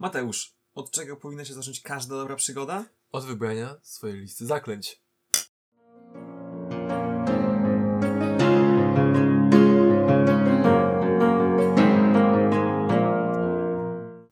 [0.00, 2.84] Mateusz, od czego powinna się zacząć każda dobra przygoda?
[3.12, 5.02] Od wybrania swojej listy zaklęć.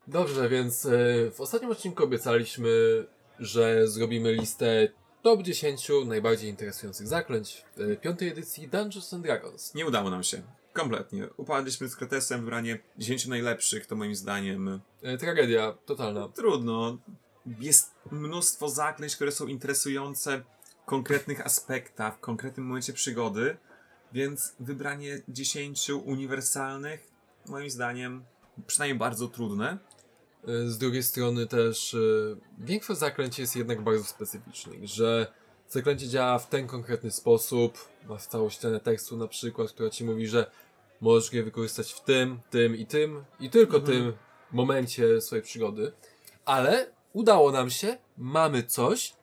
[0.06, 0.90] Dobrze, więc e,
[1.31, 2.71] w ostatnim odcinku obiecaliśmy,
[3.38, 4.88] że zrobimy listę
[5.22, 9.74] top 10 najbardziej interesujących zaklęć w piątej edycji Dungeons and Dragons.
[9.74, 10.42] Nie udało nam się.
[10.77, 11.29] Kompletnie.
[11.37, 16.29] Upadliśmy z Kretesem, wybranie 10 najlepszych, to moim zdaniem E, Tragedia totalna.
[16.29, 16.98] trudno.
[17.60, 20.42] Jest mnóstwo zaklęć, które są interesujące
[20.83, 23.56] w konkretnych aspektach, w konkretnym momencie przygody,
[24.12, 27.06] więc wybranie 10 uniwersalnych,
[27.47, 28.24] moim zdaniem,
[28.66, 29.78] przynajmniej bardzo trudne.
[30.48, 31.98] E, Z drugiej strony też e,
[32.58, 35.33] większość zaklęć jest jednak bardzo specyficznych, że
[35.69, 40.28] zaklęcie działa w ten konkretny sposób, masz całą ścianę tekstu na przykład, która ci mówi,
[40.28, 40.50] że
[41.00, 44.12] możesz je wykorzystać w tym, tym i tym i tylko tym
[44.52, 45.92] momencie swojej przygody,
[46.45, 49.14] ale udało nam się, mamy coś,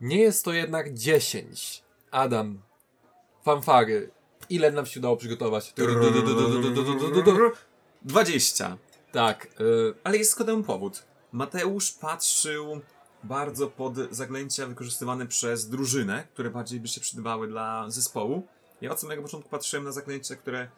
[0.00, 1.82] nie jest to jednak 10.
[2.10, 2.62] Adam,
[3.44, 4.10] fanfary,
[4.50, 5.72] ile nam się udało przygotować?
[8.02, 8.78] 20.
[9.12, 9.50] Tak, e,
[10.04, 11.04] Ale jest składany powód.
[11.32, 12.80] Mateusz patrzył
[13.24, 18.46] bardzo pod zaklęcia wykorzystywane przez drużynę, które bardziej by się przydawały dla zespołu.
[18.80, 20.68] Ja od samego początku patrzyłem na zaklęcia, które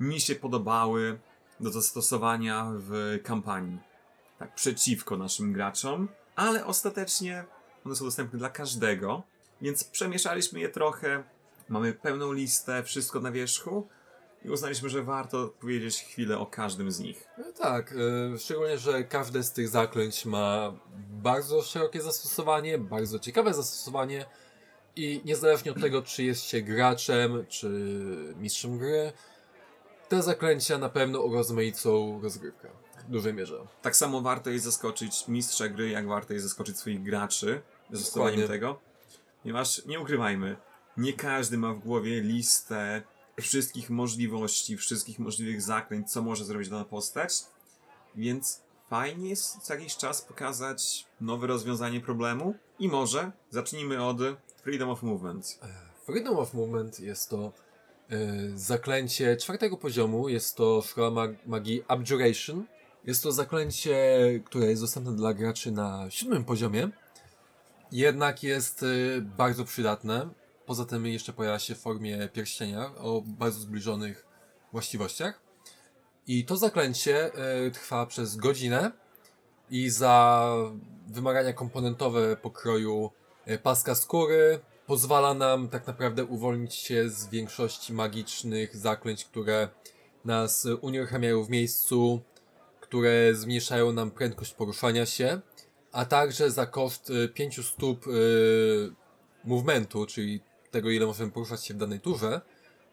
[0.00, 1.18] mi się podobały
[1.60, 3.78] do zastosowania w kampanii.
[4.38, 7.44] Tak, przeciwko naszym graczom, ale ostatecznie
[7.86, 9.22] one są dostępne dla każdego,
[9.60, 11.24] więc przemieszaliśmy je trochę.
[11.68, 13.88] Mamy pełną listę, wszystko na wierzchu
[14.44, 17.28] i uznaliśmy, że warto powiedzieć chwilę o każdym z nich.
[17.38, 17.94] No tak,
[18.34, 20.72] e, szczególnie, że każde z tych zaklęć ma
[21.10, 24.26] bardzo szerokie zastosowanie, bardzo ciekawe zastosowanie
[24.96, 27.68] i niezależnie od tego, czy jest się graczem, czy
[28.36, 29.12] mistrzem gry,
[30.10, 32.68] te zaklęcia na pewno urozmaicą rozgrywkę
[33.08, 33.66] w dużej mierze.
[33.82, 38.80] Tak samo warto jest zaskoczyć mistrza gry, jak warto jest zaskoczyć swoich graczy zastosowaniem tego.
[39.42, 40.56] Ponieważ, nie ukrywajmy,
[40.96, 43.02] nie każdy ma w głowie listę
[43.40, 47.32] wszystkich możliwości, wszystkich możliwych zaklęć, co może zrobić dana postać.
[48.16, 52.54] Więc fajnie jest co jakiś czas pokazać nowe rozwiązanie problemu.
[52.78, 54.18] I może zacznijmy od
[54.62, 55.58] Freedom of Movement.
[56.06, 57.69] Freedom of Movement jest to e,
[58.54, 62.66] zaklęcie czwartego poziomu, jest to szkoła mag- magii Abjuration.
[63.04, 66.88] Jest to zaklęcie, które jest dostępne dla graczy na siódmym poziomie,
[67.92, 68.86] jednak jest e,
[69.20, 70.28] bardzo przydatne.
[70.66, 74.26] Poza tym jeszcze pojawia się w formie pierścienia o bardzo zbliżonych
[74.72, 75.42] właściwościach.
[76.26, 78.92] I to zaklęcie e, trwa przez godzinę
[79.70, 80.46] i za
[81.06, 83.10] wymagania komponentowe pokroju
[83.62, 84.60] paska skóry
[84.90, 89.68] pozwala nam tak naprawdę uwolnić się z większości magicznych zaklęć, które
[90.24, 92.20] nas unieruchamiają w miejscu,
[92.80, 95.40] które zmniejszają nam prędkość poruszania się,
[95.92, 98.10] a także za koszt 5 stóp e,
[99.44, 100.40] movementu, czyli
[100.70, 102.40] tego ile możemy poruszać się w danej turze,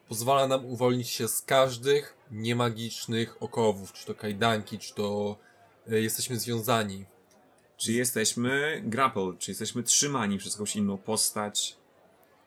[0.08, 5.36] pozwala nam uwolnić się z każdych niemagicznych okowów, czy to kajdanki, czy to
[5.90, 7.04] e, jesteśmy związani.
[7.76, 11.77] Czy jesteśmy grapple, czy jesteśmy trzymani przez jakąś inną postać.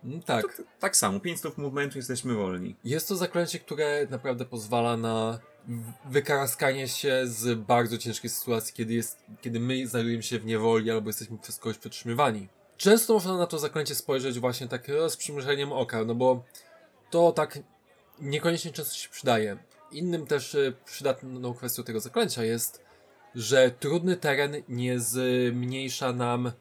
[0.03, 0.62] Mm, Tak.
[0.79, 2.75] Tak samo, 5 stów movementu jesteśmy wolni.
[2.84, 5.39] Jest to zaklęcie, które naprawdę pozwala na
[6.06, 11.09] wykaraskanie się z bardzo ciężkiej sytuacji, kiedy, jest, kiedy my znajdujemy się w niewoli albo
[11.09, 12.47] jesteśmy przez kogoś przetrzymywani.
[12.78, 16.44] Często można na to zaklęcie spojrzeć właśnie tak z przymrużeniem oka, no bo
[17.09, 17.59] to tak
[18.19, 19.57] niekoniecznie często się przydaje.
[19.91, 22.81] Innym też e, przydatną kwestią tego zaklęcia jest,
[23.35, 26.51] że trudny teren nie zmniejsza nam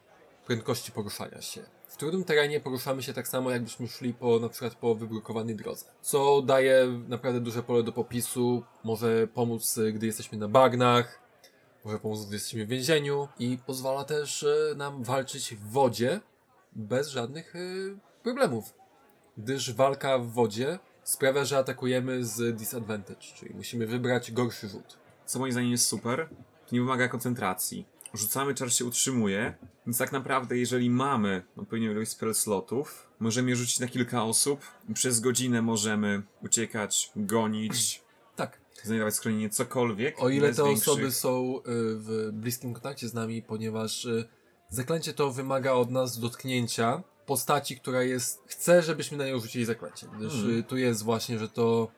[0.47, 1.62] prędkości poruszania się.
[2.00, 5.84] Trudnym terenie poruszamy się tak samo, jakbyśmy szli po na przykład po wybrukowanej drodze.
[6.03, 11.21] Co daje naprawdę duże pole do popisu, może pomóc, y, gdy jesteśmy na bagnach,
[11.84, 16.21] może pomóc, gdy jesteśmy w więzieniu i pozwala też y, nam walczyć w wodzie
[16.72, 18.75] bez żadnych y, problemów.
[19.38, 24.99] Gdyż walka w wodzie sprawia, że atakujemy z disadvantage, czyli musimy wybrać gorszy rzut.
[25.27, 26.28] co moim zdaniem jest super,
[26.72, 27.87] nie wymaga koncentracji.
[28.15, 29.55] Rzucamy, czar się utrzymuje,
[29.87, 34.61] więc tak naprawdę jeżeli mamy odpowiednią ilość spell slotów, możemy je rzucić na kilka osób,
[34.95, 38.03] przez godzinę możemy uciekać, gonić,
[38.37, 38.61] Tak.
[38.85, 40.23] znajdować schronienie, cokolwiek.
[40.23, 41.62] O ile bez te większych- osoby są y,
[41.97, 44.29] w bliskim kontakcie z nami, ponieważ y,
[44.69, 48.43] zaklęcie to wymaga od nas dotknięcia postaci, która jest.
[48.47, 50.07] chce, żebyśmy na nią rzucili zaklęcie.
[50.19, 50.59] Gdyż Mhm.
[50.59, 51.89] y, tu jest właśnie, że to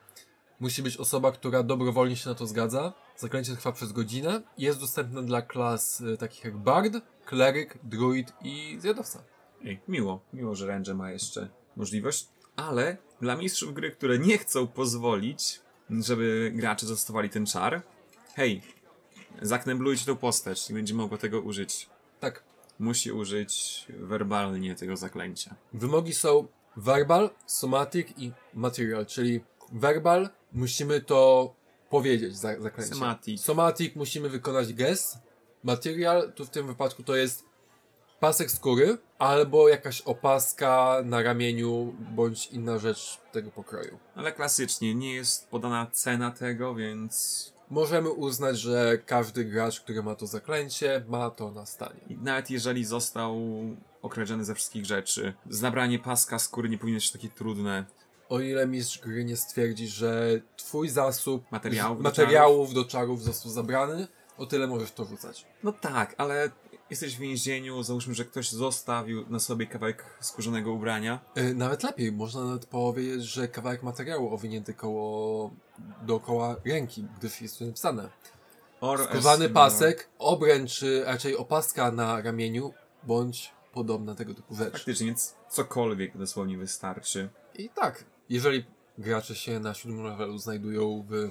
[0.60, 2.92] musi być osoba, która dobrowolnie się na to zgadza.
[3.16, 6.92] Zaklęcie trwa przez godzinę i jest dostępne dla klas y, takich jak Bard,
[7.24, 9.24] Kleryk, Druid i Zjadowca.
[9.64, 14.66] Ej, miło, miło, że Ranger ma jeszcze możliwość, ale dla mistrzów gry, które nie chcą
[14.66, 15.60] pozwolić,
[15.90, 17.82] żeby gracze zastosowali ten czar,
[18.34, 18.62] hej,
[19.42, 21.90] zakneblujcie tą postać, nie będzie mogła tego użyć.
[22.20, 22.44] Tak.
[22.78, 25.54] Musi użyć werbalnie tego zaklęcia.
[25.72, 29.40] Wymogi są verbal, somatic i material, czyli
[29.72, 31.54] verbal musimy to
[31.92, 32.94] powiedzieć za, zaklęcie.
[32.94, 33.42] Somatic.
[33.42, 35.18] Somatic musimy wykonać gest.
[35.62, 37.44] Material, tu w tym wypadku to jest
[38.20, 43.98] pasek skóry albo jakaś opaska na ramieniu bądź inna rzecz tego pokroju.
[44.14, 50.14] Ale klasycznie, nie jest podana cena tego, więc Możemy uznać, że każdy gracz, który ma
[50.14, 52.00] to zaklęcie, ma to na stanie.
[52.08, 53.40] I nawet jeżeli został
[54.02, 57.84] okradziony ze wszystkich rzeczy, zabranie paska skóry nie powinno być takie trudne.
[58.32, 63.52] O ile mistrz gry nie stwierdzi, że twój zasób Materiałów do materiałów do czarów został
[63.52, 64.08] zabrany,
[64.38, 65.46] o tyle możesz to rzucać.
[65.62, 66.50] No tak, ale
[66.90, 71.20] jesteś w więzieniu, załóżmy, że ktoś zostawił na sobie kawałek skórzanego ubrania.
[71.36, 75.50] Yy, nawet lepiej, można nawet powiedzieć, że kawałek materiału owinięty koło,
[76.02, 78.08] dookoła ręki, gdyż jest tu napisane.
[79.04, 84.70] Skórzany pasek, obręcz, czy raczej opaska na ramieniu, bądź podobne tego typu rzeczy.
[84.70, 87.28] Faktycznie, więc cokolwiek dosłownie wystarczy.
[87.58, 88.64] I tak, jeżeli
[88.98, 91.30] gracze się na siódmym levelu znajdują w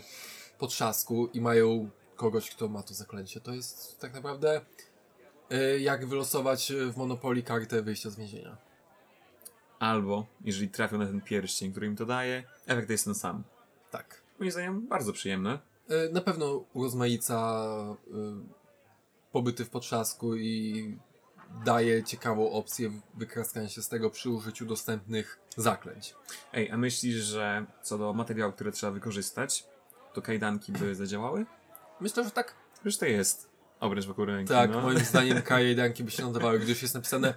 [0.57, 4.62] potrzasku i mają kogoś, kto ma to zaklęcie, to jest tak naprawdę
[5.51, 8.57] y, jak wylosować w Monopoly kartę wyjścia z więzienia.
[9.80, 13.44] Albo, jeżeli trafią na ten pierścień, który im to daje, efekt jest ten sam.
[13.92, 14.21] Tak.
[14.39, 15.59] Moim zdaniem bardzo przyjemne.
[16.12, 17.63] Na pewno urozmaica
[18.07, 18.12] y,
[19.31, 20.97] pobyty w potrzasku i
[21.65, 26.15] daje ciekawą opcję wykraskania się z tego przy użyciu dostępnych zaklęć.
[26.53, 29.63] Ej, a myślisz, że co do materiału, które trzeba wykorzystać,
[30.13, 31.45] to kajdanki by zadziałały?
[32.00, 32.56] Myślę, że tak.
[32.74, 33.50] Przecież to jest
[33.80, 34.53] obręcz wokół ręki.
[34.53, 34.81] Tak, no.
[34.81, 37.33] moim zdaniem kajedanki by się nadawały, gdyż jest napisane,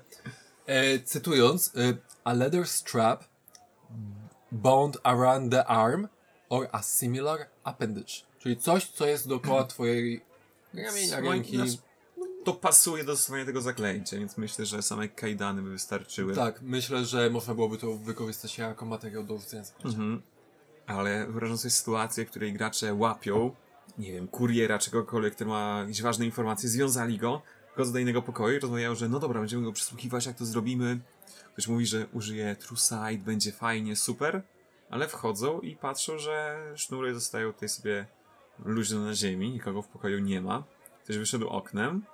[0.66, 3.24] e, cytując, e, a leather strap
[4.52, 6.08] bound around the arm
[6.48, 8.14] or a similar appendage.
[8.38, 10.24] Czyli coś, co jest dookoła twojej
[10.74, 11.58] ramienia, ręki.
[12.44, 16.34] To pasuje do stosowania tego zaklęcia, więc myślę, że same kajdany by wystarczyły.
[16.34, 19.98] Tak, myślę, że można byłoby to wykorzystać jako materiał do rzucenia zaklęcia.
[19.98, 20.22] Mhm.
[20.86, 23.54] Ale wyobrażam sobie sytuację, w której gracze łapią,
[23.98, 27.42] nie wiem, kuriera czy kogokolwiek, który ma jakieś ważne informacje, związali go,
[27.76, 31.00] chodzą do innego pokoju i rozmawiają, że no dobra, będziemy go przesłuchiwać, jak to zrobimy.
[31.52, 32.78] Ktoś mówi, że użyje True
[33.18, 34.42] będzie fajnie, super,
[34.90, 38.06] ale wchodzą i patrzą, że sznury zostają tutaj sobie
[38.64, 40.64] luźno na ziemi, nikogo w pokoju nie ma.
[41.04, 42.04] Ktoś wyszedł oknem,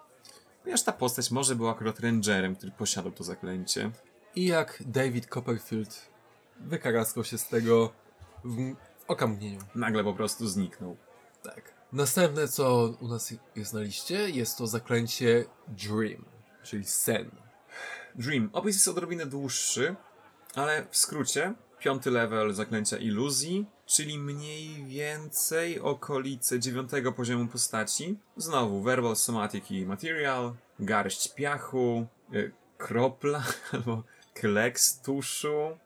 [0.62, 3.90] ponieważ ta postać może była akurat rangerem, który posiadał to zaklęcie.
[4.34, 6.10] I jak David Copperfield
[6.60, 7.92] wykaraskał się z tego
[8.44, 9.60] w, w okamgnieniu.
[9.74, 10.96] Nagle po prostu zniknął.
[11.42, 11.74] Tak.
[11.92, 16.24] Następne, co u nas jest na liście, jest to zaklęcie Dream,
[16.62, 17.30] czyli sen.
[18.14, 18.50] Dream.
[18.52, 19.96] Opis jest odrobinę dłuższy,
[20.54, 28.18] ale w skrócie piąty level zaklęcia iluzji, czyli mniej więcej okolice dziewiątego poziomu postaci.
[28.36, 33.42] Znowu verbal, somatic i material, garść piachu, y, kropla
[33.72, 34.02] albo
[34.34, 35.78] kleks tuszu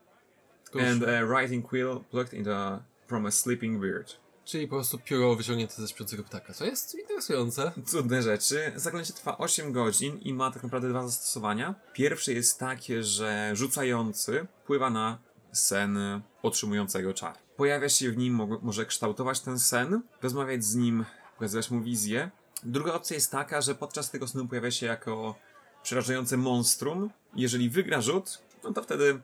[0.81, 4.17] and a writing quill plucked into from a sleeping bird.
[4.45, 7.73] Czyli po prostu pióro wyciągnięte ze śpiącego ptaka, co jest interesujące.
[7.87, 8.73] Cudne rzeczy.
[8.77, 11.75] Zaklęcie trwa 8 godzin i ma tak naprawdę dwa zastosowania.
[11.93, 15.19] Pierwsze jest takie, że rzucający wpływa na
[15.53, 15.99] sen
[16.43, 17.44] otrzymującego czar.
[17.57, 21.05] Pojawia się w nim, mo- może kształtować ten sen, rozmawiać z nim,
[21.35, 22.31] pokazywać mu wizję.
[22.63, 25.35] Druga opcja jest taka, że podczas tego snu pojawia się jako
[25.83, 27.11] przerażające monstrum.
[27.37, 29.21] Jeżeli wygra rzut, no to wtedy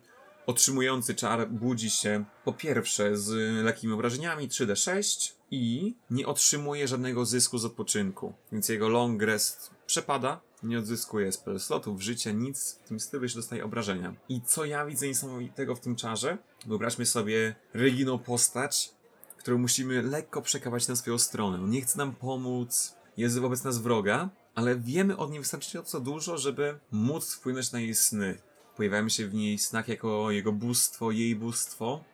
[0.47, 3.29] otrzymujący czar budzi się po pierwsze z
[3.65, 8.33] lekkimi obrażeniami 3d6 i nie otrzymuje żadnego zysku z odpoczynku.
[8.53, 13.37] Więc jego long rest przepada, nie odzyskuje spell slotów, życia, nic w tym stylu, się
[13.37, 14.15] dostaje obrażenia.
[14.29, 16.39] I co ja widzę niesamowitego w tym czarze?
[16.67, 18.93] Wyobraźmy sobie religijną postać,
[19.39, 21.59] którą musimy lekko przekawać na swoją stronę.
[21.69, 26.79] Nie chce nam pomóc, jest wobec nas wroga, ale wiemy od niej wystarczająco dużo, żeby
[26.91, 28.39] móc wpłynąć na jej sny.
[28.77, 32.05] Pojawiają się w niej snach jako jego bóstwo, jej bóstwo.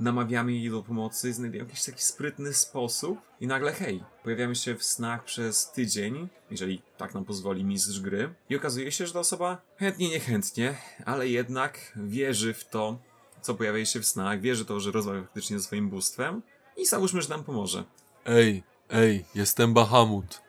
[0.00, 4.84] Namawiamy jej do pomocy, znajdujemy jakiś taki sprytny sposób i nagle hej, pojawiamy się w
[4.84, 9.62] snach przez tydzień, jeżeli tak nam pozwoli mistrz gry i okazuje się, że ta osoba
[9.76, 12.98] chętnie, niechętnie, ale jednak wierzy w to,
[13.40, 16.42] co pojawia się w snach, wierzy to, że rozmawia faktycznie ze swoim bóstwem
[16.76, 17.84] i załóżmy, że nam pomoże.
[18.26, 20.42] Ej, ej, jestem Bahamut.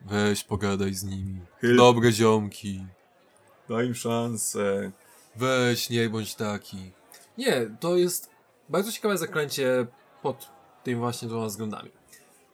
[0.00, 1.40] Weź pogadaj z nimi.
[1.60, 1.76] Hyl.
[1.76, 2.86] Dobre ziomki.
[3.68, 4.92] Daj im szansę.
[5.36, 6.92] Weź, nie bądź taki.
[7.38, 8.35] Nie, to jest
[8.68, 9.86] bardzo ciekawe zaklęcie
[10.22, 10.48] pod
[10.84, 11.90] tymi właśnie dwoma względami.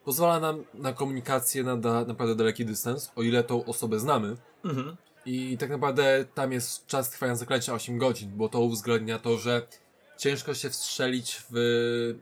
[0.05, 4.37] Pozwala nam na komunikację na da, naprawdę daleki dystans, o ile tą osobę znamy.
[4.65, 4.97] Mhm.
[5.27, 9.67] I tak naprawdę tam jest czas trwania zaklęcia 8 godzin, bo to uwzględnia to, że
[10.19, 12.15] ciężko się wstrzelić w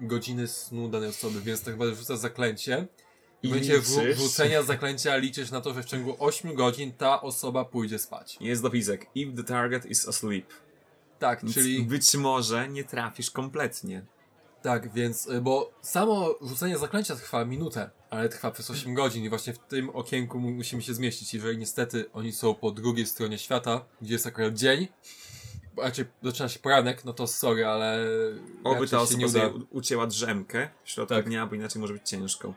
[0.00, 2.86] godziny snu danej osoby, więc tak naprawdę rzuca zaklęcie,
[3.42, 7.64] I wrzu- liczysz- wrzucenia zaklęcia liczysz na to, że w ciągu 8 godzin ta osoba
[7.64, 8.36] pójdzie spać.
[8.40, 9.06] Jest dopisek.
[9.14, 10.46] If the target is asleep.
[11.18, 14.04] Tak, Więc czyli być może nie trafisz kompletnie.
[14.62, 19.28] tak, więc, y, bo samo rzucenie zaklęcia trwa minutę, ale trwa przez 8 godzin i
[19.28, 21.34] właśnie w tym okienku mu- musimy się zmieścić.
[21.34, 24.88] Jeżeli niestety oni są po drugiej stronie świata, gdzie jest akurat dzień,
[25.74, 28.04] bo raczej zaczyna się poranek, no to sorry, ale
[28.64, 31.24] Oby ta osoba sobie ucięła drzemkę w środku Tak.
[31.24, 32.54] dnia, bo inaczej może być ciężko.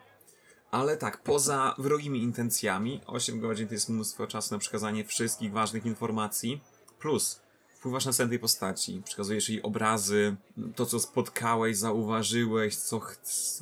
[0.72, 5.86] Ale tak, poza wrogimi intencjami, 8 godzin to jest mnóstwo czasu na przekazanie wszystkich ważnych
[5.86, 6.62] informacji.
[7.00, 7.41] Plus,
[7.82, 10.36] wpływasz na sen tej postaci, przekazujesz jej obrazy,
[10.76, 13.02] to co spotkałeś, zauważyłeś, co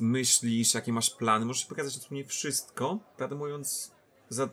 [0.00, 1.44] myślisz, jakie masz plany.
[1.46, 2.98] Możesz pokazać dosłownie wszystko.
[3.16, 3.90] Prawdę mówiąc,
[4.28, 4.48] za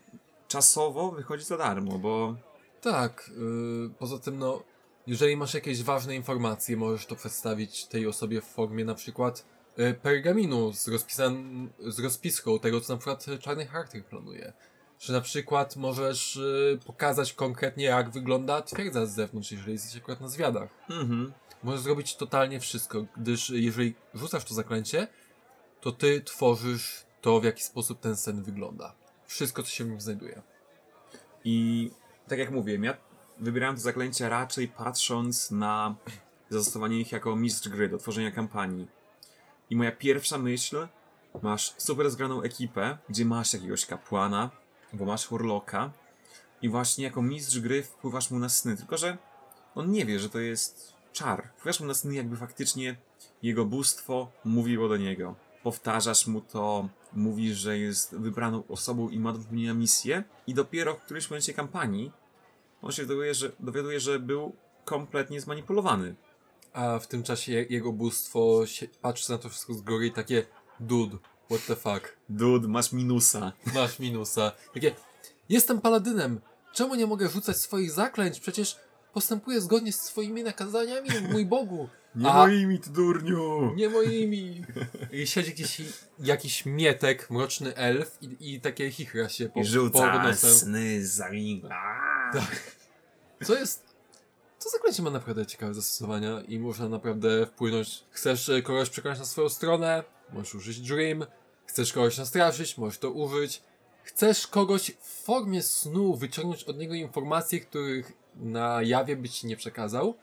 [0.48, 2.36] czasowo wychodzi za darmo, bo
[2.82, 4.64] Tak, yy, poza tym, no,
[5.08, 9.46] jeżeli masz jakieś ważne informacje, możesz to przedstawić tej osobie w formie na przykład
[9.78, 14.54] yy, pergaminu z, rozpisan, z rozpiską tego, co na przykład czarny charakter planuje.
[15.00, 20.22] Czy na przykład możesz yy, pokazać konkretnie, jak wygląda twierdza z zewnątrz, jeżeli jesteś akurat
[20.22, 20.70] na zwiadach.
[20.90, 21.34] mhm.
[21.64, 25.08] Możesz zrobić totalnie wszystko, gdyż jeżeli rzucasz to zaklęcie,
[25.82, 28.94] to ty tworzysz to, w jaki sposób ten sen wygląda.
[29.26, 30.42] Wszystko, co się w nim znajduje.
[31.44, 31.90] I
[32.28, 32.98] tak jak mówiłem, ja
[33.40, 35.96] wybierałem te zaklęcia raczej patrząc na
[36.50, 38.88] zastosowanie ich jako mistrz gry do tworzenia kampanii.
[39.70, 40.88] I moja pierwsza myśl,
[41.42, 44.50] masz super zgraną ekipę, gdzie masz jakiegoś kapłana,
[44.94, 45.92] bo masz Warlocka
[46.62, 49.18] i właśnie jako mistrz gry wpływasz mu na sny, tylko że
[49.76, 51.50] on nie wie, że to jest czar.
[51.58, 52.96] Wpływasz mu na sny, jakby faktycznie
[53.44, 55.36] jego bóstwo mówiło do niego.
[55.64, 60.94] Powtarzasz mu to, mówisz, że jest wybraną osobą i ma do wypełnienia misję i dopiero
[60.96, 62.12] w którymś momencie kampanii
[62.82, 66.16] on się dowiaduje, że, dowiaduje, że był kompletnie zmanipulowany.
[66.74, 68.64] A w tym czasie je- jego bóstwo
[69.02, 70.46] patrzy na to wszystko z góry i takie
[70.80, 71.18] dude,
[71.52, 73.52] what the fuck, Dude, masz minusa.
[73.74, 74.52] masz minusa.
[74.74, 74.96] Takie,
[75.50, 76.42] jestem paladynem,
[76.74, 78.40] czemu nie mogę rzucać swoich zaklęć?
[78.40, 78.78] Przecież
[79.14, 81.90] postępuję zgodnie z swoimi nakazaniami, mój Bogu.
[82.16, 83.74] Nie A- moimi, ty durniu!
[83.76, 84.66] Nie moimi.
[85.12, 85.82] I siedzi jakiś,
[86.20, 90.52] jakiś mietek, mroczny elf i, i takie chichra się po, I rzuca nosem.
[90.54, 91.30] sny za
[93.44, 93.88] Co jest...
[94.64, 98.04] To zaklęcie ma naprawdę ciekawe zastosowania i można naprawdę wpłynąć.
[98.10, 101.26] Chcesz e, kogoś przekonać na swoją stronę, możesz użyć Dream.
[101.68, 103.62] Chcesz kogoś nastraszyć, możesz to użyć.
[104.04, 109.58] Chcesz kogoś w formie snu wyciągnąć od niego informacje, których na jawie by ci nie
[109.58, 110.18] przekazał.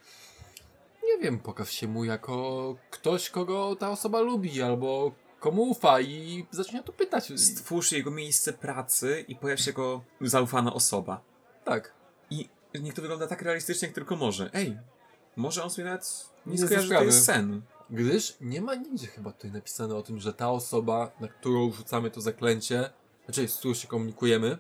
[1.04, 6.46] Nie wiem, pokaż się mu jako ktoś, kogo ta osoba lubi, albo komu ufa i
[6.50, 7.32] zacznie o to pytać.
[7.36, 11.20] Stwórz jego miejsce pracy i pojaw się jako zaufana osoba.
[11.64, 11.94] Tak.
[12.30, 14.50] I niech to wygląda tak realistycznie, jak tylko może.
[14.52, 14.78] Ej,
[15.36, 17.62] może on sobie nawet nie Nie skojarzy, że to jest sen.
[17.90, 22.10] Gdyż nie ma nigdzie chyba tutaj napisane o tym, że ta osoba, na którą rzucamy
[22.10, 22.90] to zaklęcie,
[23.24, 24.58] znaczy z którą się komunikujemy,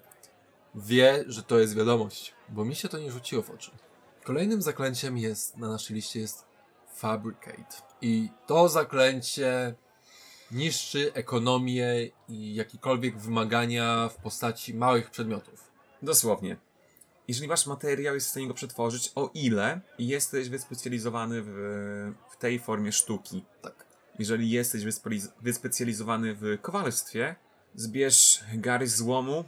[0.74, 3.70] wie, że to jest wiadomość, bo mi się to nie rzuciło w oczy.
[4.24, 6.44] Kolejnym zaklęciem jest na naszej liście jest
[6.94, 7.76] Fabricate.
[8.00, 9.74] I to zaklęcie
[10.50, 15.70] niszczy ekonomię i jakiekolwiek wymagania w postaci małych przedmiotów.
[16.02, 16.56] Dosłownie.
[17.28, 21.52] Jeżeli masz materiał, jesteś w stanie go przetworzyć, o ile jesteś wyspecjalizowany w,
[22.30, 23.44] w tej formie sztuki.
[23.62, 23.86] Tak.
[24.18, 24.84] Jeżeli jesteś
[25.42, 27.36] wyspecjalizowany w kowalstwie,
[27.74, 29.44] zbierz gary złomu,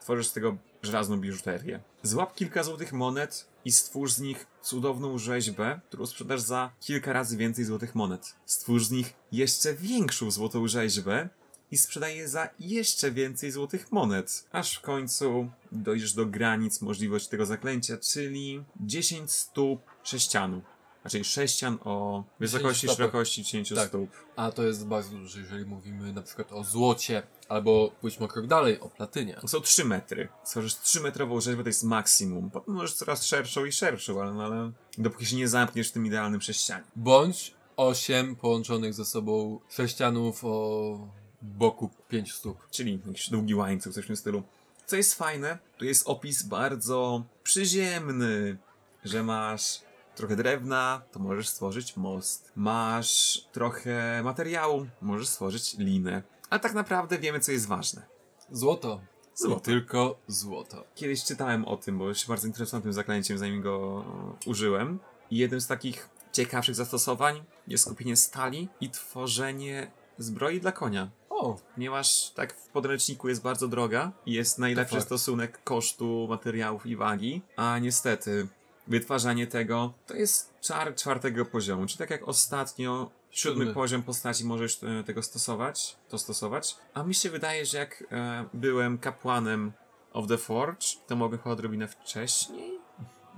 [0.00, 1.80] tworzysz z tego żelazną biżuterię.
[2.02, 7.36] Złap kilka złotych monet i stwórz z nich cudowną rzeźbę, którą sprzedasz za kilka razy
[7.36, 8.34] więcej złotych monet.
[8.46, 11.28] Stwórz z nich jeszcze większą złotą rzeźbę
[11.70, 14.44] i sprzedaj je za jeszcze więcej złotych monet.
[14.52, 20.62] Aż w końcu dojdziesz do granic możliwości tego zaklęcia, czyli 10 stóp sześcianu.
[21.02, 22.96] Znaczy sześcian o wysokości, stopach.
[22.96, 23.88] szerokości 10 Tak.
[23.88, 24.10] stóp.
[24.36, 28.46] A to jest bardzo duże, jeżeli mówimy na przykład o złocie, albo pójdźmy o krok
[28.46, 29.34] dalej, o platynie.
[29.40, 30.28] To są 3 metry.
[30.44, 32.50] Stworzysz 3 metrową rzeźbę, to jest maksimum.
[32.50, 36.40] Potem możesz coraz szerszą i szerszą, ale, ale dopóki się nie zamkniesz w tym idealnym
[36.40, 36.84] sześcianie.
[36.96, 40.98] bądź osiem połączonych ze sobą sześcianów o
[41.42, 42.70] boku pięć stóp.
[42.70, 44.42] Czyli jakiś długi łańcuch, coś w tym stylu.
[44.86, 48.56] Co jest fajne, tu jest opis bardzo przyziemny,
[49.04, 49.82] że masz
[50.14, 52.52] trochę drewna, to możesz stworzyć most.
[52.56, 56.22] Masz trochę materiału, możesz stworzyć linę.
[56.50, 58.06] A tak naprawdę wiemy, co jest ważne.
[58.50, 59.00] Złoto.
[59.34, 59.60] Złoto.
[59.60, 60.84] I tylko złoto.
[60.94, 64.04] Kiedyś czytałem o tym, bo się bardzo interesowałem tym zaklęciem, zanim go
[64.46, 64.98] użyłem.
[65.30, 71.10] I jednym z takich ciekawszych zastosowań jest skupienie stali i tworzenie zbroi dla konia.
[71.36, 76.96] O, Ponieważ tak w podręczniku jest bardzo droga i jest najlepszy stosunek kosztu materiałów i
[76.96, 78.46] wagi, a niestety
[78.86, 81.86] wytwarzanie tego to jest czar czwartego poziomu.
[81.86, 83.74] Czy tak jak ostatnio siódmy Siódmy.
[83.74, 86.76] poziom postaci możesz e, tego stosować, to stosować.
[86.94, 89.72] A mi się wydaje, że jak e, byłem kapłanem
[90.12, 92.78] of the Forge, to mogę chyba odrobinę wcześniej?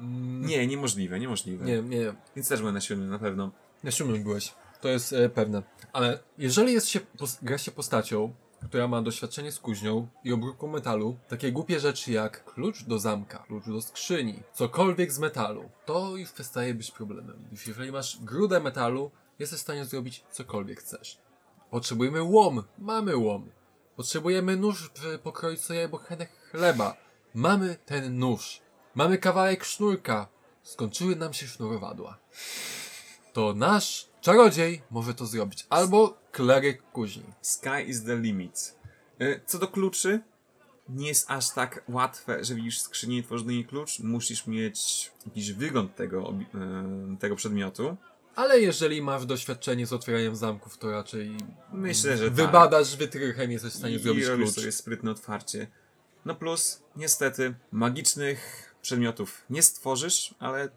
[0.01, 1.65] Mm, Nie, niemożliwe, niemożliwe.
[1.65, 2.15] Nie, nie.
[2.37, 3.51] Więc też byłem na siódmym na pewno.
[3.85, 4.55] Na siódmym byłeś.
[4.81, 5.63] To jest e, pewne.
[5.93, 7.01] Ale jeżeli jest się,
[7.43, 8.35] gra się postacią,
[8.69, 13.39] która ma doświadczenie z kuźnią i obróbką metalu, takie głupie rzeczy jak klucz do zamka,
[13.39, 17.49] klucz do skrzyni, cokolwiek z metalu, to już przestaje być problemem.
[17.67, 21.19] Jeżeli masz grudę metalu, jesteś w stanie zrobić cokolwiek chcesz.
[21.71, 23.51] Potrzebujemy łom, mamy łom.
[23.97, 26.97] Potrzebujemy nóż w pokroić sobie bochenek chleba.
[27.35, 28.61] Mamy ten nóż.
[28.95, 30.29] Mamy kawałek sznurka.
[30.63, 32.19] Skończyły nam się sznurowadła
[33.39, 35.67] to nasz czarodziej może to zrobić.
[35.71, 37.23] Albo kleryk kuźni.
[37.43, 38.75] Sky is the limit.
[39.21, 40.21] E, Co do kluczy,
[40.89, 43.99] nie jest aż tak łatwe, że widzisz skrzynię i tworzysz do niej klucz.
[44.01, 47.97] Musisz mieć jakiś wygląd tego, e, tego przedmiotu.
[48.37, 51.37] Ale jeżeli masz doświadczenie z otwieraniem zamków, to raczej
[51.73, 52.35] Myślę, że tak.
[52.35, 54.51] wybadasz wytrychem, jesteś w stanie I, zrobić klucz.
[54.51, 55.67] sobie sprytne otwarcie.
[56.25, 60.69] No plus, niestety, magicznych przedmiotów nie stworzysz, ale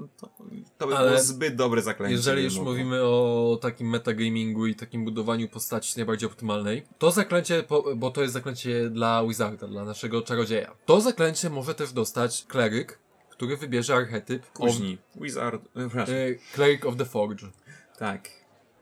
[0.00, 0.30] no to,
[0.78, 2.14] to by Ale było zbyt dobre zaklęcie.
[2.16, 7.64] Jeżeli już mówimy o takim metagamingu i takim budowaniu postaci najbardziej optymalnej, to zaklęcie,
[7.96, 10.74] bo to jest zaklęcie dla Wizarda, dla naszego czarodzieja.
[10.86, 12.98] To zaklęcie może też dostać kleryk,
[13.30, 14.98] który wybierze archetyp of, Kuźni.
[15.16, 15.62] Wizard.
[15.64, 16.14] e, Przepraszam.
[16.14, 17.46] e, Cleric of the Forge.
[17.98, 18.28] Tak.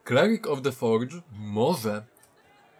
[0.03, 2.05] Cleric of the Forge może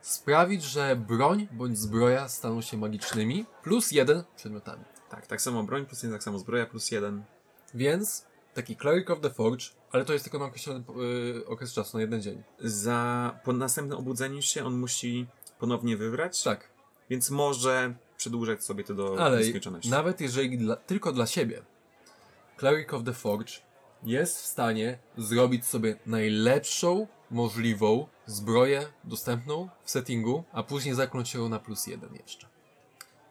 [0.02, 4.84] sprawić, że broń bądź zbroja staną się magicznymi plus jeden przedmiotami.
[5.10, 7.24] Tak, tak samo broń plus jeden, tak samo zbroja plus jeden.
[7.74, 10.84] Więc taki Cleric of the Forge, ale to jest tylko na określony
[11.36, 12.44] yy, okres czasu, na jeden dzień.
[12.60, 15.28] Za po następnym obudzeniu się on musi
[15.60, 16.70] ponownie wybrać, Tak,
[17.10, 19.90] więc może przedłużać sobie to do ale nieskończoności.
[19.90, 21.62] nawet jeżeli dla, tylko dla siebie
[22.58, 23.54] Cleric of the Forge
[24.04, 31.50] jest w stanie zrobić sobie najlepszą możliwą zbroję dostępną w settingu, a później zakląć ją
[31.50, 32.48] na plus jeden jeszcze.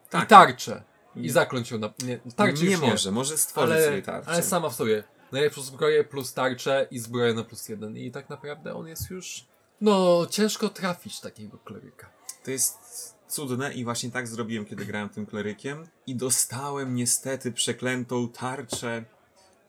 [0.09, 0.23] Tak.
[0.23, 0.83] I tarczę.
[1.15, 1.93] I zakląć ją na...
[2.05, 2.77] Nie, tarczy nie nie.
[2.77, 4.29] może, może stworzyć ale, sobie tarczę.
[4.29, 5.03] ale sama w sobie.
[5.31, 7.97] Najlepszą zbroję plus tarczę i zbroję na plus jeden.
[7.97, 9.45] I tak naprawdę on jest już...
[9.81, 12.09] No, ciężko trafić takiego kleryka.
[12.43, 12.77] To jest
[13.27, 15.87] cudne i właśnie tak zrobiłem, kiedy grałem tym klerykiem.
[16.07, 19.05] I dostałem niestety przeklętą tarczę,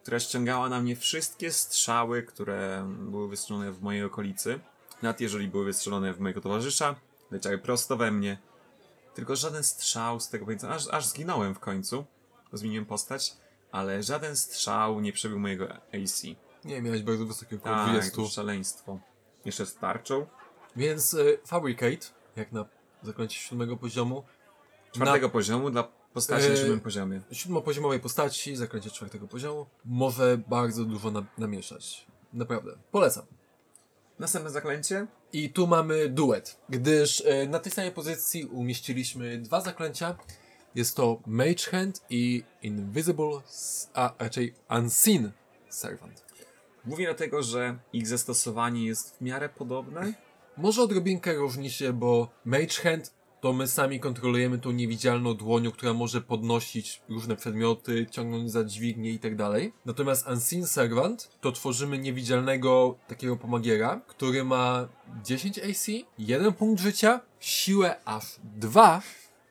[0.03, 4.61] która ściągała na mnie wszystkie strzały, które były wystrzelone w mojej okolicy.
[5.03, 6.95] Nawet jeżeli były wystrzelone w mojego towarzysza,
[7.31, 8.39] leciały prosto we mnie.
[9.15, 12.05] Tylko żaden strzał z tego pamiętam, aż, aż zginąłem w końcu.
[12.53, 13.33] Zmieniłem postać,
[13.73, 16.23] ale żaden strzał nie przebił mojego AC.
[16.65, 18.17] Nie, miałeś bardzo wysokie około Tak, 20.
[18.17, 18.99] to szaleństwo.
[19.45, 20.27] Jeszcze z tarczą.
[20.77, 22.07] Więc y, Fabricate,
[22.37, 22.65] jak na
[23.03, 24.25] zakończenie siódmego poziomu,
[24.93, 25.83] Czwartego poziomu dla
[26.15, 27.21] postaci na Eee, siódmym poziomie.
[27.33, 32.07] siódmopoziomowej postaci, zaklęcie czwartego poziomu, może bardzo dużo na, namieszać.
[32.33, 32.73] Naprawdę.
[32.91, 33.25] Polecam.
[34.19, 35.07] Następne zaklęcie.
[35.33, 40.17] I tu mamy duet, gdyż e, na tej samej pozycji umieściliśmy dwa zaklęcia.
[40.75, 43.41] Jest to Mage Hand i Invisible,
[43.95, 45.33] a raczej Unseen
[45.69, 46.25] Servant.
[46.87, 50.13] Głównie dlatego, że ich zastosowanie jest w miarę podobne.
[50.57, 55.95] Może odrobinkę różni się, bo Mage Hand to my sami kontrolujemy tą niewidzialną dłonią, która
[55.95, 59.73] może podnosić różne przedmioty, ciągnąć za dźwignię i tak dalej.
[59.87, 64.89] Natomiast Unseen Servant to tworzymy niewidzialnego takiego pomagiera, który ma
[65.25, 65.87] 10 AC,
[66.19, 69.03] 1 punkt życia, siłę aż 2,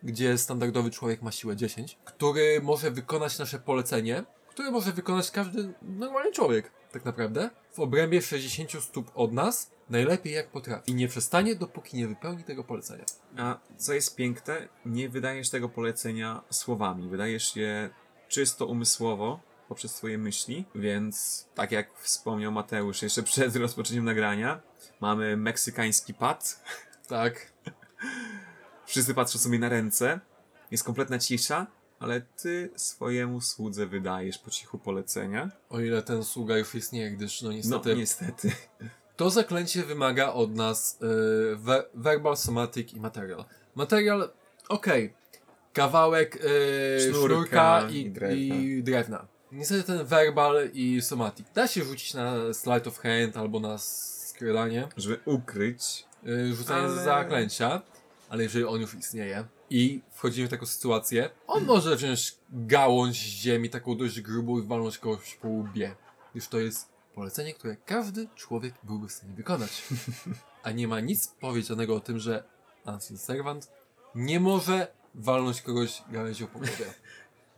[0.04, 5.74] gdzie standardowy człowiek ma siłę 10, który może wykonać nasze polecenie, które może wykonać każdy
[5.82, 10.92] normalny człowiek, tak naprawdę, w obrębie 60 stóp od nas, najlepiej jak potrafi.
[10.92, 13.06] I nie przestanie, dopóki nie wypełni tego polecenia.
[13.38, 17.10] A co jest piękne, nie wydajesz tego polecenia słowami.
[17.10, 17.90] Wydajesz je
[18.28, 24.62] czysto umysłowo poprzez swoje myśli, więc tak jak wspomniał Mateusz jeszcze przed rozpoczęciem nagrania,
[25.00, 26.64] mamy meksykański pad.
[27.08, 27.54] Tak.
[28.90, 30.20] Wszyscy patrzą sobie na ręce.
[30.72, 31.68] Jest kompletna cisza,
[32.00, 35.52] ale ty swojemu słudze wydajesz po cichu polecenia.
[35.70, 38.52] O ile ten sługa już istnieje, gdyż no No niestety niestety.
[39.16, 43.46] to zaklęcie wymaga od nas y, we, verbal, somatic i material.
[43.76, 44.30] Material,
[44.70, 45.14] okej.
[45.74, 46.40] Kawałek y,
[47.02, 48.36] Sznurka sznurka, i, i drewna.
[48.56, 49.28] i drewna.
[49.52, 54.88] Niestety ten verbal i somatic da się rzucić na slide of hand albo na skradanie,
[54.98, 56.06] Żeby ukryć.
[56.28, 57.82] y, rzucanie Ale- zaklęcia,
[58.30, 63.70] ale jeżeli on już istnieje i wchodzimy w taką sytuację, on może wziąć gałąź ziemi,
[63.70, 65.96] taką dość grubą i walnąć kogoś po łbie.
[66.36, 69.84] Już to jest polecenie, które każdy człowiek byłby w stanie wykonać.
[70.64, 72.44] A nie ma nic powiedzianego o tym, że
[72.86, 73.72] Unseen Servant
[74.16, 76.94] nie może walnąć kogoś gałęzią po głowie.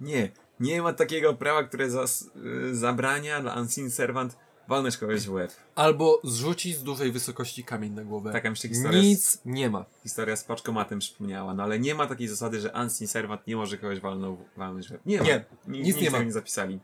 [0.02, 2.30] Nie, nie ma takiego prawa, które zas,
[2.72, 4.38] y, zabrania dla Unseen Servant
[4.72, 5.52] walnąć kogoś w łeb.
[5.76, 8.32] Albo zrzucić z dużej wysokości kamień na głowę.
[8.32, 9.86] Taka mi się historia, z, Nic nie ma.
[10.04, 13.78] historia z paczkomatem przypomniała, no ale nie ma takiej zasady, że Unseen Servant nie może
[13.78, 15.02] kogoś walnąć w łeb.
[15.06, 15.24] Nie ma.
[15.24, 16.24] Nie, Ni- nic nigdzie nie ma.
[16.24, 16.80] nie zapisali.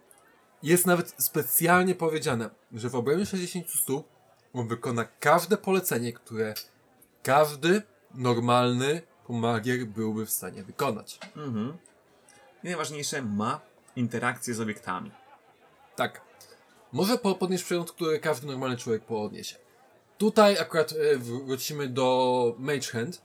[0.64, 4.08] Jest nawet specjalnie powiedziane, że w obrębie 60 stóp
[4.54, 6.54] on wykona każde polecenie, które
[7.24, 7.82] każdy
[8.14, 11.20] normalny pomagier byłby w stanie wykonać.
[11.36, 11.78] Mhm.
[12.64, 13.62] I najważniejsze, ma
[13.96, 15.12] interakcję z obiektami.
[15.96, 16.22] Tak.
[16.98, 19.56] Może po- podnieść przedmiot, który każdy normalny człowiek podniesie.
[20.18, 23.22] Tutaj akurat e, wrócimy do Mage Hand,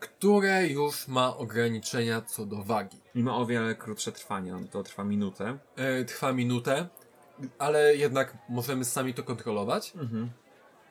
[0.00, 2.96] które już ma ograniczenia co do wagi.
[3.14, 5.58] I ma o wiele krótsze trwanie, to trwa minutę.
[5.76, 6.88] E, trwa minutę,
[7.58, 9.92] ale jednak możemy sami to kontrolować.
[9.96, 10.30] Mhm.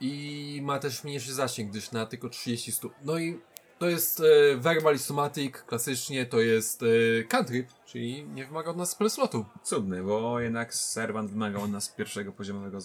[0.01, 2.93] I ma też mniejszy zasięg, gdyż na tylko 30 stóp.
[3.03, 3.39] No i
[3.79, 8.89] to jest e, Verbal Somatic, klasycznie to jest e, cantrip, czyli nie wymaga od nas
[8.89, 9.45] spell slotu.
[9.63, 12.77] Cudny, bo jednak Servant wymaga od nas pierwszego poziomowego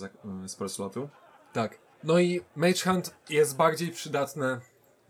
[0.44, 1.08] y, spell slotu.
[1.52, 1.78] Tak.
[2.04, 4.60] No i Mage Hand jest bardziej przydatne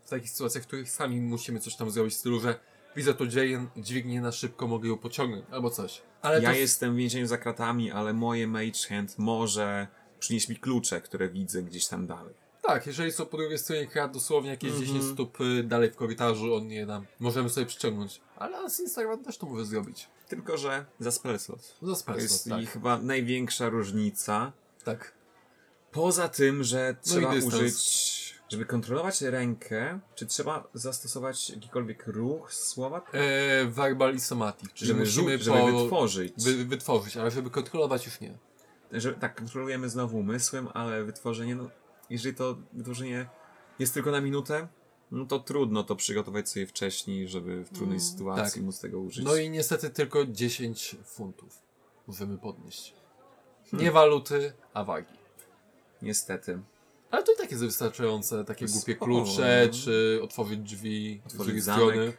[0.05, 2.61] w takich sytuacjach, w których sami musimy coś tam zrobić w stylu, że
[2.97, 6.03] widzę to dzieje, dźwignię na szybko, mogę ją pociągnąć, albo coś.
[6.23, 9.87] Ale ja to jestem w więzieniu za kratami, ale moje Mage Hand może
[10.18, 12.42] przynieść mi klucze, które widzę gdzieś tam dalej.
[12.62, 14.87] Tak, jeżeli są po drugiej stronie krat dosłownie jakieś Mhm.
[14.87, 18.20] 10 stóp y, dalej w korytarzu, on je nam możemy sobie przyciągnąć.
[18.37, 20.09] Ale z Instagram też to może zrobić.
[20.29, 21.75] Tylko, że za spell slot.
[21.83, 22.66] Za To spell jest tak.
[22.68, 24.53] chyba największa różnica.
[24.85, 25.12] tak.
[25.92, 27.55] Poza tym, że trzeba No dystans.
[27.55, 34.88] użyć, żeby kontrolować rękę, czy trzeba zastosować jakikolwiek ruch słowa, E, verbal i somatic, czyli
[34.88, 36.33] żeby, musimy żeby po, wytworzyć.
[36.38, 38.38] wy, wytworzyć, ale żeby kontrolować już nie.
[38.92, 41.70] Że, tak, kontrolujemy znowu umysłem, ale wytworzenie, no,
[42.12, 43.27] jeżeli to wytworzenie
[43.79, 44.68] jest tylko na minutę,
[45.11, 48.64] no to trudno to przygotować sobie wcześniej, żeby w trudnej Mm, sytuacji tak.
[48.64, 49.25] móc tego użyć.
[49.25, 51.62] No i niestety tylko 10 funtów
[52.07, 52.94] możemy podnieść.
[53.70, 53.85] Hmm.
[53.85, 55.14] Nie waluty, a wagi.
[56.03, 56.59] Niestety.
[57.11, 61.44] Ale to i tak jest wystarczające, takie To głupie klucze, czy otworzyć drzwi z Otworzyć
[61.46, 61.83] drugiej zamek.
[61.88, 62.12] strony.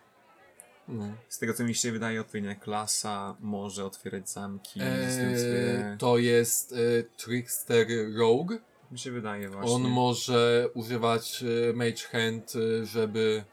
[0.88, 1.14] No.
[1.30, 4.80] Z tego co mi się wydaje, odpowiednia klasa może otwierać zamki.
[4.80, 6.76] z Eee, to jest e,
[7.18, 8.54] Trickster Rogue.
[8.94, 9.72] Mi się wydaje właśnie.
[9.72, 13.44] On może używać e, Mage Hand, e, żeby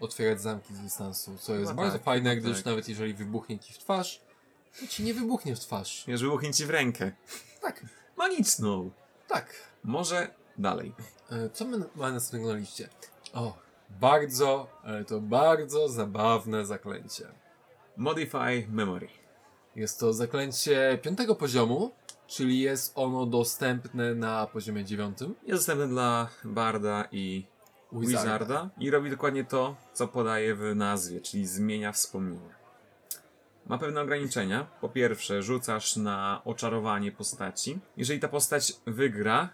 [0.00, 2.66] otwierać zamki z dystansu, co jest Chyba bardzo tak, fajne, gdyż tak.
[2.66, 4.20] nawet jeżeli wybuchnie ci w twarz,
[4.80, 6.04] to ci nie wybuchnie w twarz.
[6.08, 7.12] Już wybuchnie ci w rękę.
[7.60, 7.82] Tak,
[8.16, 8.90] Magiczną.
[9.28, 9.54] tak.
[9.84, 10.92] Może dalej.
[11.30, 12.88] E, Co my mamy następnego na liście?
[13.32, 13.58] O,
[14.00, 17.26] bardzo, ale to bardzo zabawne zaklęcie.
[17.96, 19.08] Modify Memory.
[19.76, 21.92] Jest to zaklęcie piątego poziomu,
[22.26, 25.34] czyli jest ono dostępne na poziomie dziewiątym.
[25.46, 27.44] Jest dostępny dla Barda i
[27.92, 28.70] Wizarda.
[28.78, 32.54] i robi dokładnie to, co podaje w nazwie, czyli zmienia wspomnienia.
[33.66, 34.66] Ma pewne ograniczenia.
[34.80, 37.78] Po pierwsze, rzucasz na oczarowanie postaci.
[37.96, 39.48] Jeżeli ta postać wygra,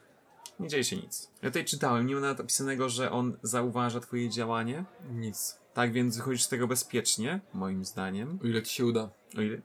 [0.61, 1.31] nie dzieje się nic.
[1.43, 4.85] Ja tutaj czytałem, nie ma nawet napisanego, że on zauważa twoje działanie.
[5.11, 5.59] Nic.
[5.75, 8.39] Tak więc wychodzisz z tego bezpiecznie, moim zdaniem.
[8.45, 9.11] O ile ci się uda.
[9.39, 9.61] O ile...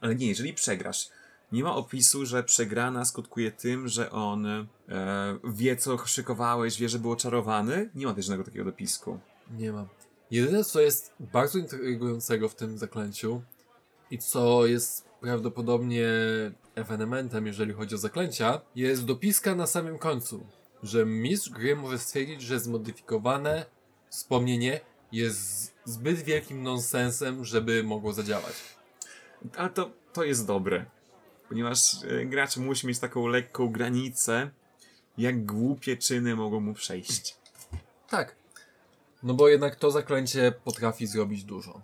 [0.00, 1.08] Ale nie, jeżeli przegrasz,
[1.54, 4.66] nie ma opisu, że przegrana skutkuje tym, że on e,
[5.44, 7.90] wie, co szykowałeś, wie, że był oczarowany.
[7.94, 9.18] Nie ma też żadnego takiego dopisku.
[9.50, 9.86] Nie ma.
[10.30, 13.42] Jedyne, co jest bardzo intrygującego w tym zaklęciu
[14.10, 16.08] i co jest prawdopodobnie
[16.74, 20.46] ewenementem, jeżeli chodzi o zaklęcia, jest dopiska na samym końcu,
[20.82, 23.66] że mistrz gry może stwierdzić, że zmodyfikowane
[24.10, 24.80] wspomnienie
[25.12, 28.54] jest zbyt wielkim nonsensem, żeby mogło zadziałać.
[29.56, 30.86] Ale to, to jest dobre,
[31.48, 34.50] ponieważ e, gracz musi mieć taką lekką granicę,
[35.18, 37.36] jak głupie czyny mogą mu przejść.
[38.08, 38.36] Tak.
[39.22, 41.82] No bo jednak to zaklęcie potrafi zrobić dużo.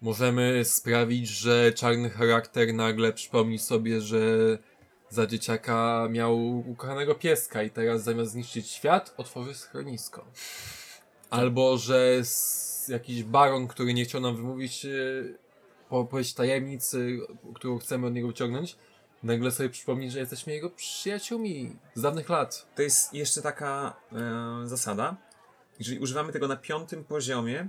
[0.00, 4.18] Możemy sprawić, że czarny charakter nagle przypomni sobie, że
[5.10, 10.26] za dzieciaka miał ukochanego pieska i teraz zamiast zniszczyć świat, otworzy schronisko.
[11.30, 12.22] Albo, że
[12.88, 14.88] jakiś baron, który nie chciał nam wymówić e,
[15.90, 17.20] opowieść tajemnicy,
[17.54, 18.76] którą chcemy od niego wyciągnąć,
[19.22, 22.66] nagle sobie przypomni, że jesteśmy jego przyjaciółmi z dawnych lat.
[22.74, 25.16] To jest jeszcze taka e, zasada.
[25.78, 27.68] Jeżeli używamy tego na piątym poziomie,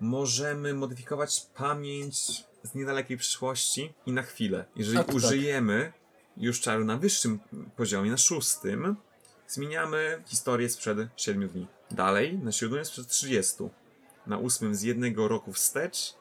[0.00, 4.64] możemy modyfikować pamięć z niedalekiej przyszłości i na chwilę.
[4.76, 5.14] Jeżeli A, tak.
[5.14, 5.92] użyjemy
[6.36, 7.40] już czaru na wyższym
[7.76, 8.96] poziomie, na szóstym,
[9.48, 11.66] zmieniamy historię sprzed 7 dni.
[11.90, 13.54] Dalej, na siódmym sprzed 30.
[14.26, 16.14] Na ósmym z jednego roku wstecz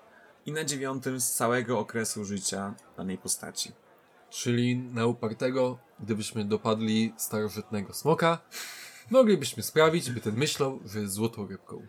[0.46, 3.72] i na dziewiątym z całego okresu życia danej postaci.
[4.30, 8.38] Czyli na upartego, gdybyśmy dopadli starożytnego smoka,
[9.10, 11.88] moglibyśmy sprawić, by ten myślał, że jest złotą rybką.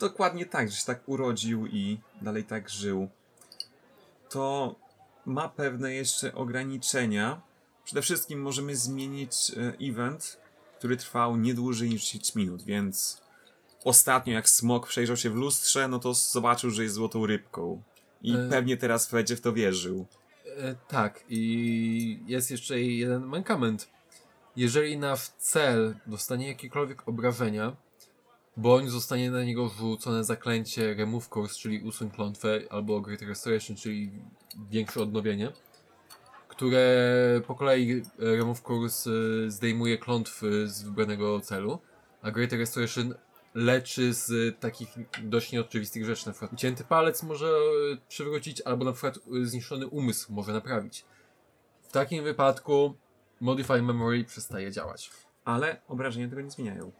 [0.00, 3.08] dokładnie tak, że się tak urodził i dalej tak żył.
[4.30, 4.74] To
[5.26, 7.42] ma pewne jeszcze ograniczenia,
[7.84, 10.40] Przede wszystkim możemy zmienić e, event,
[10.78, 13.22] który trwał nie dłużej niż 10 minut, więc
[13.84, 17.82] ostatnio jak Smok przejrzał się w lustrze, no to zobaczył, że jest złotą rybką.
[18.22, 18.48] I E.
[18.50, 20.06] pewnie teraz będzie w to wierzył.
[20.56, 23.88] E, tak, i jest jeszcze jeden mankament.
[24.56, 27.76] Jeżeli nasz cel dostanie jakiekolwiek obrażenia,
[28.56, 34.10] bądź zostanie na niego wrzucone zaklęcie Remove Course, czyli usuń klątwę, albo Great Restoration, czyli
[34.70, 35.52] większe odnowienie,
[36.48, 37.06] które
[37.46, 39.10] po kolei Remove Course
[39.46, 41.78] e, zdejmuje klątwy z wybranego celu,
[42.22, 43.14] a Great Restoration
[43.54, 44.88] leczy z takich
[45.22, 47.50] dość nieoczywistych rzeczy, na przykład ucięty palec może e,
[48.08, 51.04] przywrócić, albo na przykład e, zniszczony umysł może naprawić.
[51.82, 52.94] W takim wypadku
[53.40, 55.10] Modify Memory przestaje działać.
[55.44, 56.92] Ale obrażenia tego nie zmieniają.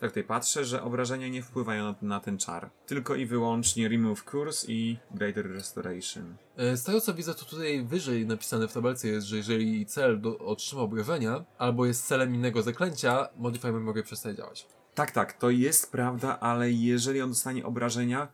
[0.00, 2.70] Tak tutaj patrzę, że obrażenia nie wpływają na, na ten czar.
[2.86, 6.36] Tylko i wyłącznie Remove Curse i Greater Restoration.
[6.56, 10.20] E, Z tego co widzę, to tutaj wyżej napisane w tabelce jest, że jeżeli cel
[10.20, 14.66] do, otrzyma obrażenia, albo jest celem innego zaklęcia, Modify Memory przestaje działać.
[15.00, 18.28] Tak, tak, to jest prawda, ale jeżeli on dostanie obrażenia,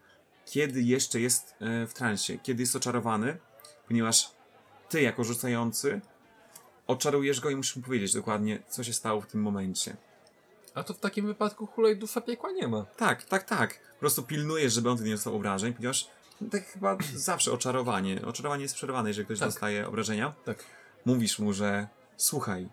[0.46, 3.37] kiedy jeszcze jest e, w transie, kiedy jest oczarowany,
[3.88, 4.31] ponieważ
[4.88, 6.00] ty jako rzucający
[6.87, 9.96] oczarujesz go i musisz mu powiedzieć dokładnie, co się stało w tym momencie.
[10.74, 12.85] A to w takim wypadku hulej dusza piekła nie ma.
[12.85, 13.79] Tak, tak, tak.
[13.94, 16.09] Po prostu pilnujesz, żeby on nie dostał obrażeń, ponieważ
[16.40, 18.26] no, tak chyba zawsze oczarowanie.
[18.26, 19.48] Oczarowanie jest przerwane, jeżeli ktoś Tak.
[19.48, 20.35] dostaje obrażenia.
[20.44, 20.64] Tak.
[21.05, 22.68] Mówisz mu, że słuchaj,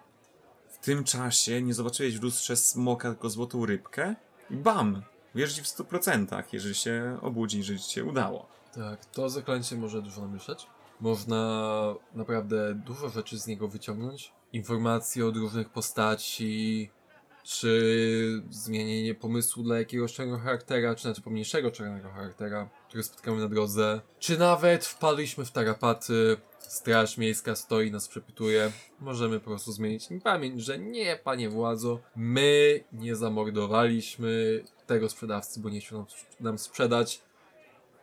[0.84, 4.16] tym czasie nie zobaczyłeś w lustrze smoka, tylko złotą rybkę
[4.50, 5.02] bam!
[5.36, 8.48] Wierzy ci w 100%, jeżeli się obudzi, jeżeli ci się udało.
[8.74, 10.68] Tak, to zaklęcie może dużo namieszać.
[11.00, 11.72] Można
[12.14, 14.32] naprawdę dużo rzeczy z niego wyciągnąć.
[14.54, 16.90] Informacje od różnych postaci,
[17.44, 23.50] czy zmienienie pomysłu dla jakiegoś czarnego charaktera, czy nawet pomniejszego czarnego charaktera, który spotkamy na
[23.50, 24.02] drodze.
[24.20, 28.72] Czy nawet wpadliśmy w tarapaty, straż miejska stoi, nas przepytuje.
[29.00, 35.60] Możemy po prostu zmienić im pamięć, że nie, panie władzo, my nie zamordowaliśmy tego sprzedawcy,
[35.60, 36.08] bo nie chciał nam,
[36.40, 37.22] nam sprzedać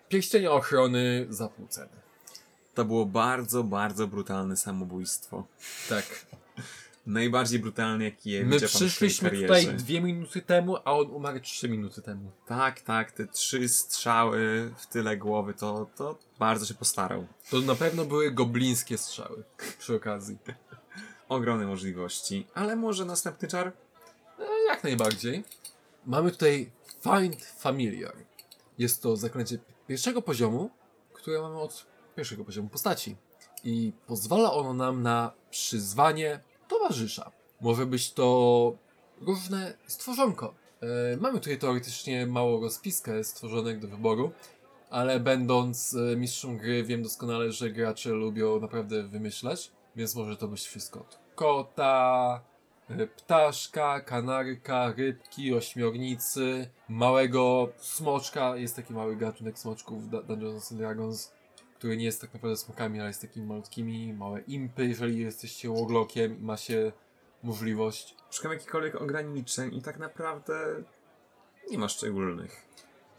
[0.09, 2.01] pierścienia ochrony za pół ceny.
[2.75, 5.45] To było bardzo, bardzo brutalne samobójstwo.
[5.89, 6.27] Tak.
[7.11, 11.69] Najbardziej My widział pan w swojej przyszliśmy tutaj dwie minuty temu, a on umarł trzy
[11.69, 12.31] minuty temu.
[12.47, 17.27] Tak, tak, te trzy strzały w tyle głowy, to, to bardzo się postarał.
[17.51, 19.45] To na pewno były goblińskie strzały
[19.79, 20.39] przy okazji.
[21.29, 22.47] Ogromne możliwości.
[22.55, 23.73] Ale może następny czar?
[24.39, 25.45] E, jak najbardziej.
[26.07, 26.71] Mamy tutaj
[27.03, 28.15] Find Familiar.
[28.79, 30.71] Jest to zaklęcie pierwszego poziomu,
[31.13, 33.17] które mamy od pierwszego poziomu postaci.
[33.65, 36.41] I pozwala ono nam na przyzwanie
[36.91, 37.31] towarzysza.
[37.61, 38.73] Może być to
[39.21, 40.55] różne stworzonko.
[40.83, 44.31] E, mamy tutaj teoretycznie małą rozpiskę stworzonek do wyboru,
[44.91, 50.49] ale będąc e, mistrzem gry wiem doskonale, że gracze lubią naprawdę wymyślać, więc może to
[50.49, 52.41] być wszystko kota,
[52.91, 58.57] e, ptaszka, kanarka, rybki, ośmiornicy, małego smoczka.
[58.57, 61.33] Jest taki mały gatunek smoczków w Dungeons Dragons,
[61.81, 66.39] który nie jest tak naprawdę smokami, ale jest takimi malutkimi, małe impy, jeżeli jesteście łoglokiem
[66.41, 66.93] i ma się
[67.43, 68.15] możliwość.
[68.31, 70.55] Szukam jakichkolwiek ograniczeń i tak naprawdę
[71.71, 72.67] nie ma szczególnych.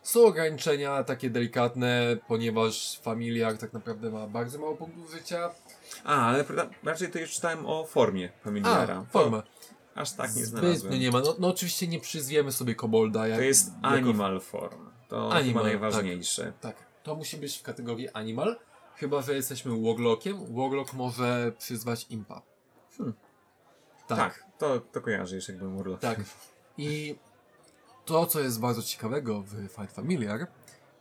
[0.04, 5.50] Są ograniczenia takie delikatne, ponieważ familiar tak naprawdę ma bardzo mało punktów życia.
[6.04, 6.44] A, ale
[6.84, 8.98] raczej to już czytałem o formie familiara.
[8.98, 9.42] A, forma.
[9.42, 11.00] To Aż tak nie znalazłem.
[11.00, 11.20] nie ma.
[11.22, 13.28] No, no oczywiście nie przyzwiemy sobie kobolda.
[13.28, 14.90] Jak, To jest jako- animal form.
[15.08, 16.54] To Animal, chyba najważniejsze.
[16.62, 18.60] Tak, to musi być w kategorii animal.
[18.96, 20.54] Chyba, że jesteśmy Woglockiem.
[20.54, 22.42] Woglock może przyzwać impa.
[22.98, 23.16] Hmm.
[24.08, 26.02] Tak, Tak, to, to kojarzysz jakby Murloc.
[26.02, 26.20] tak.
[26.78, 27.16] I
[28.06, 30.48] to, co jest bardzo ciekawego w Fight Familiar,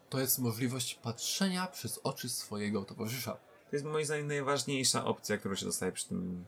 [0.09, 3.33] to jest możliwość patrzenia przez oczy swojego towarzysza.
[3.71, 6.45] To jest moim zdaniem najważniejsza opcja, którą się dostaje przy tym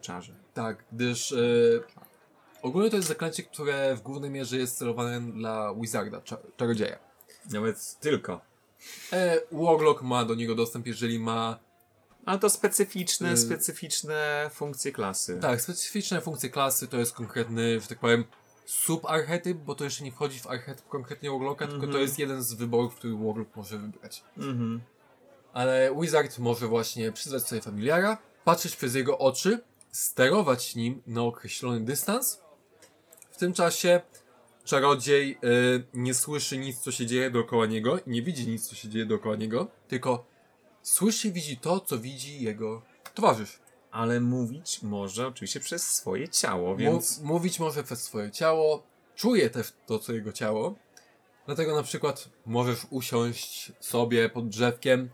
[0.00, 0.34] czarze.
[0.54, 1.36] Tak, gdyż e,
[2.62, 6.98] ogólnie to jest zaklęcie, które w głównej mierze jest celowane dla Wizarda, cza- czarodzieja.
[7.50, 8.40] Nawet tylko.
[9.12, 11.58] E, Warlock ma do niego dostęp, jeżeli ma
[12.26, 15.38] Ale to specyficzne, Y- specyficzne funkcje klasy.
[15.42, 18.24] Tak, specyficzne funkcje klasy to jest konkretny, że tak powiem,
[18.66, 22.02] subarchetyp, bo to jeszcze nie wchodzi w archetyp konkretnie Warlocka, tylko to Mhm.
[22.02, 24.24] jest jeden z wyborów, który Warlock może wybrać.
[24.36, 24.80] Mhm.
[25.52, 29.60] Ale Wizard może właśnie przyzwać sobie familiara, patrzeć przez jego oczy,
[29.92, 32.40] sterować nim na określony dystans.
[33.30, 34.00] W tym czasie
[34.68, 38.88] czarodziej y, nie słyszy nic, co się dzieje dookoła niego nie widzi nic, co się
[38.88, 40.26] dzieje dookoła niego, tylko
[40.82, 42.82] słyszy i widzi to, co widzi jego
[43.14, 43.60] towarzysz.
[43.90, 48.82] Ale mówić może oczywiście przez swoje ciało, więc mówić może przez swoje ciało,
[49.14, 50.74] czuje też to, co jego ciało.
[51.46, 55.10] Dlatego na przykład możesz usiąść sobie pod drzewkiem,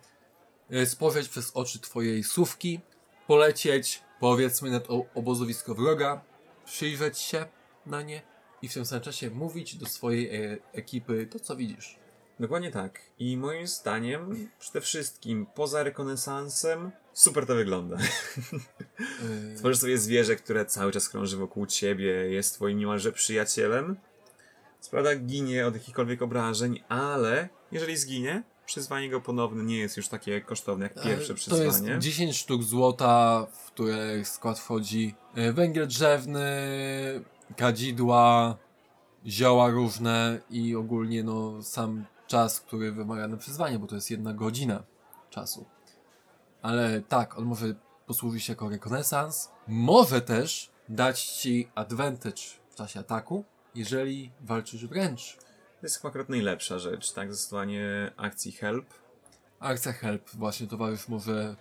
[0.73, 2.81] y, spojrzeć przez oczy twojej słówki
[3.27, 6.25] polecieć powiedzmy nad obozowisko wroga,
[6.65, 7.47] przyjrzeć się
[7.87, 8.34] na nie
[8.65, 11.99] i w tym samym czasie mówić do swojej e- ekipy to, co widzisz.
[12.41, 13.01] Dokładnie tak.
[13.19, 17.97] I moim zdaniem, przede wszystkim, poza rekonesansem, super to wygląda.
[19.51, 23.97] Yy, Tworzysz sobie zwierzę, które cały czas krąży wokół ciebie, jest twoim niemalże przyjacielem.
[24.81, 30.09] Co prawda ginie od jakichkolwiek obrażeń, ale jeżeli zginie, przyzwanie go ponowne nie jest już
[30.09, 31.71] takie kosztowne jak pierwsze E, przyzwanie.
[31.71, 36.45] To jest 10 sztuk złota, w które skład wchodzi e, węgiel drzewny,
[37.57, 38.57] kadzidła,
[39.27, 44.35] zioła różne i ogólnie no sam czas, który wymaga na przyzwanie, bo to jest jedna
[44.35, 44.83] godzina
[45.31, 45.67] czasu.
[46.63, 47.75] Ale tak, on może
[48.07, 49.51] posłużyć jako rekonesans.
[49.69, 55.37] Może też dać ci advantage w czasie ataku, jeżeli walczysz wręcz.
[55.81, 57.33] To jest chyba akurat najlepsza rzecz, tak?
[57.33, 58.87] Zastosowanie akcji help.
[59.61, 61.57] Akcja Help, właśnie towarzysz może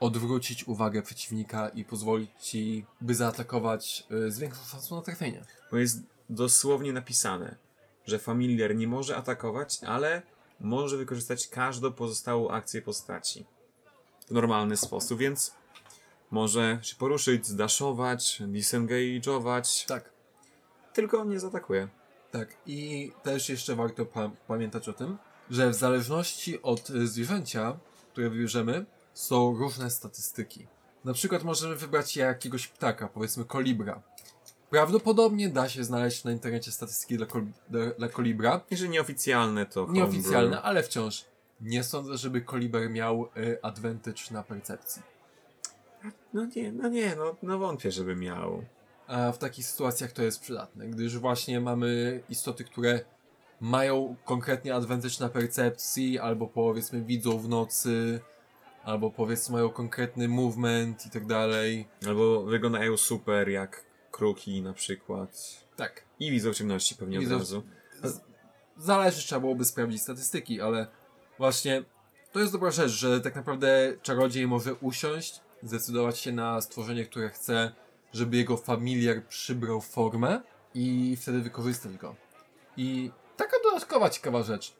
[0.00, 5.44] odwrócić uwagę przeciwnika i pozwolić ci, by zaatakować y, z większą szansą na trafienie.
[5.70, 7.56] Bo jest dosłownie napisane,
[8.06, 10.22] że familiar nie może atakować, ale
[10.60, 13.46] może wykorzystać każdą pozostałą akcję postaci
[14.28, 15.54] w normalny sposób, więc
[16.30, 20.10] może się poruszyć, zdaszować, disengage'ować, Tak.
[20.92, 21.88] tylko on nie zaatakuje.
[22.30, 22.48] Tak.
[22.66, 25.18] I też jeszcze warto pa pamiętać o tym,
[25.50, 27.78] że w zależności od y, zwierzęcia,
[28.12, 30.66] które wybierzemy, są różne statystyki.
[31.04, 34.02] Na przykład możemy wybrać jakiegoś ptaka, powiedzmy kolibra.
[34.70, 39.86] Prawdopodobnie da się znaleźć na internecie statystyki dla, kol dla, dla kolibra, Jeżeli nieoficjalne, to
[39.90, 40.64] Nieoficjalne, homebrew.
[40.64, 41.24] ale wciąż.
[41.60, 45.02] Nie sądzę, żeby Koliber miał y, advantage na percepcji.
[46.32, 48.64] No nie, no nie, no, no wątpię, żeby miał.
[49.06, 53.00] A w takich sytuacjach to jest przydatne, gdyż właśnie mamy istoty, które
[53.60, 58.20] mają konkretnie advantage na percepcji, albo powiedzmy widzą w nocy,
[58.84, 61.88] albo powiedzmy mają konkretny movement i tak dalej.
[62.06, 65.30] Albo wyglądają super jak kruki na przykład.
[65.76, 66.02] Tak.
[66.20, 67.62] I widzą ciemności pewnie Widzą- od razu.
[68.76, 70.86] Zależy, trzeba byłoby sprawdzić statystyki, ale
[71.38, 71.84] właśnie
[72.32, 77.28] to jest dobra rzecz, że tak naprawdę czarodziej może usiąść, zdecydować się na stworzenie, które
[77.30, 77.72] chce,
[78.12, 80.40] żeby jego familiar przybrał formę
[80.74, 82.16] i wtedy wykorzystać go.
[82.76, 84.76] I taka dodatkowa ciekawa rzecz.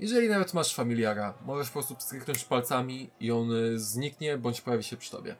[0.00, 4.84] Jeżeli nawet masz familiara, możesz po prostu stryknąć palcami i on y, zniknie bądź pojawi
[4.84, 5.36] się przy tobie.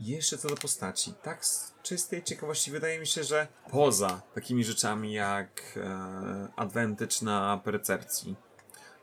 [0.00, 1.14] Jeszcze co do postaci.
[1.22, 8.36] Tak z czystej ciekawości wydaje mi się, że poza takimi rzeczami jak e, na percepcji,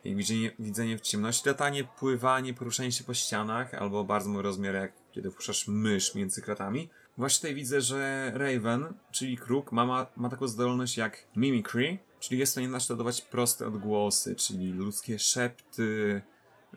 [0.03, 4.75] jak widzenie, widzenie w ciemności, latanie, pływanie, poruszanie się po ścianach, albo bardzo mały rozmiar
[4.75, 6.89] jak kiedy puszczasz mysz między kratami.
[7.17, 12.39] Właśnie tutaj widzę, że Raven, czyli kruk, ma, ma, ma taką zdolność jak mimicry, czyli
[12.39, 16.21] jest w stanie naśladować proste odgłosy, czyli ludzkie szepty,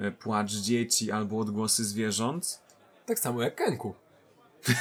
[0.01, 2.61] e, płacz dzieci albo odgłosy zwierząt.
[3.07, 3.95] Tak samo jak Kenku.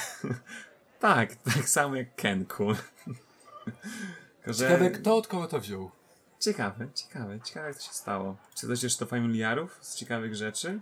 [0.99, 2.67] Tak, tak samo jak Kenku.
[4.47, 5.91] Że- Ciekawe, kto od kogo to wziął.
[6.39, 8.37] Ciekawe, ciekawe, ciekawe jak to się stało.
[8.55, 10.79] Czy coś jeszcze do familiarów z ciekawych rzeczy?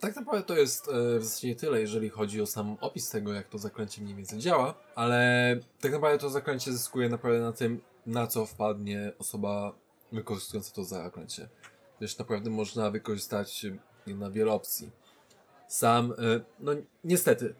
[0.00, 3.48] Tak naprawdę to jest e, w zasadzie tyle, jeżeli chodzi o sam opis tego, jak
[3.48, 8.26] to zaklęcie mniej więcej działa, ale tak naprawdę to zaklęcie zyskuje naprawdę na tym, na
[8.26, 9.74] co wpadnie osoba
[10.12, 11.48] wykorzystująca to zaklęcie.
[12.00, 13.64] Wiesz, naprawdę można wykorzystać
[14.06, 14.90] je na wiele opcji.
[15.68, 16.72] Sam, e, no
[17.04, 17.54] niestety,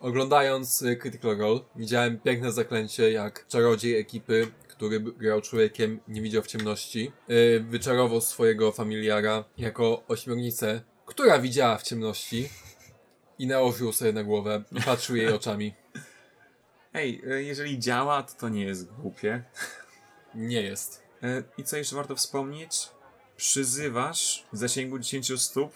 [0.00, 6.42] oglądając e, Critical Role, widziałem piękne zaklęcie, jak czarodziej ekipy, który grał człowiekiem, nie widział
[6.42, 7.12] w ciemności,
[7.60, 12.48] wyczarował swojego familiara jako ośmiornicę, która widziała w ciemności
[13.38, 15.74] i nałożył sobie na głowę i patrzył jej oczami.
[16.94, 19.44] Ej, jeżeli działa, to to nie jest głupie.
[20.34, 21.02] Nie jest.
[21.22, 22.88] E, I co jeszcze warto wspomnieć?
[23.36, 25.72] Przyzywasz w zasięgu 10 stóp,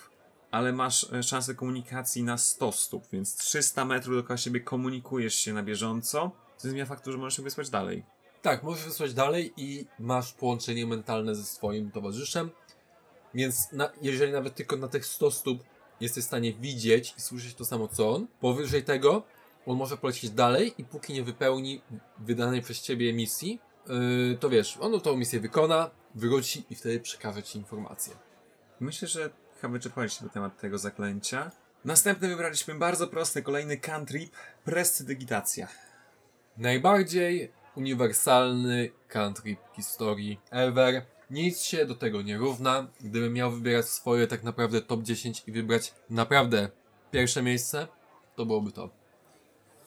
[0.51, 5.53] ale masz e, szansę komunikacji na 100 stóp, więc 300 metrów dookoła siebie komunikujesz się
[5.53, 8.05] na bieżąco, co zmienia faktu, że możesz się wysłać dalej.
[8.43, 12.51] Tak, możesz wysłać dalej i masz połączenie mentalne ze swoim towarzyszem,
[13.35, 15.65] więc na, jeżeli nawet tylko na tych 100 stóp
[16.01, 19.23] jesteś w stanie widzieć i słyszeć to samo co on, powyżej tego
[19.67, 21.81] on może polecieć dalej i póki nie wypełni
[22.19, 27.43] wydanej przez ciebie misji, yy, to wiesz, on tą misję wykona, wróci i wtedy przekaże
[27.43, 28.15] ci informację.
[28.81, 29.31] Myślę, że
[29.61, 31.51] chyba wyczerpaliśmy temat tego zaklęcia.
[31.85, 34.33] Następny wybraliśmy bardzo prosty, kolejny cantrip,
[34.65, 35.69] prestidigitacja.
[36.57, 41.03] Najbardziej uniwersalny country historii ever.
[41.31, 42.87] Nic się do tego nie równa.
[43.01, 46.69] Gdybym miał wybierać swoje tak naprawdę top 10 i wybrać naprawdę
[47.11, 47.89] pierwsze miejsce,
[48.37, 48.91] to byłoby to.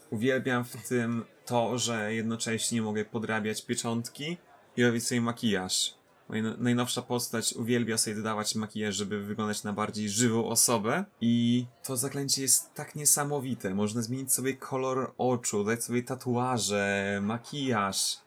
[0.09, 4.37] Uwielbiam w tym to, że jednocześnie mogę podrabiać pieczątki
[4.77, 5.93] i robić sobie makijaż.
[6.29, 11.05] Moja no- najnowsza postać uwielbia sobie dodawać makijaż, żeby wyglądać na bardziej żywą osobę.
[11.21, 13.73] I to zaklęcie jest tak niesamowite.
[13.73, 18.17] Można zmienić sobie kolor oczu, dać sobie tatuaże, makijaż,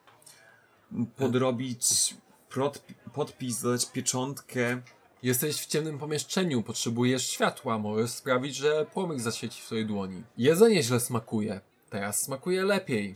[1.15, 2.15] podrobić
[3.13, 4.81] podpis, dodać pieczątkę.
[5.23, 10.23] Jesteś w ciemnym pomieszczeniu, potrzebujesz światła, możesz sprawić, że płomyk zaświeci w twojej dłoni.
[10.37, 11.61] Jedzenie źle smakuje,
[11.91, 13.15] teraz smakuje lepiej.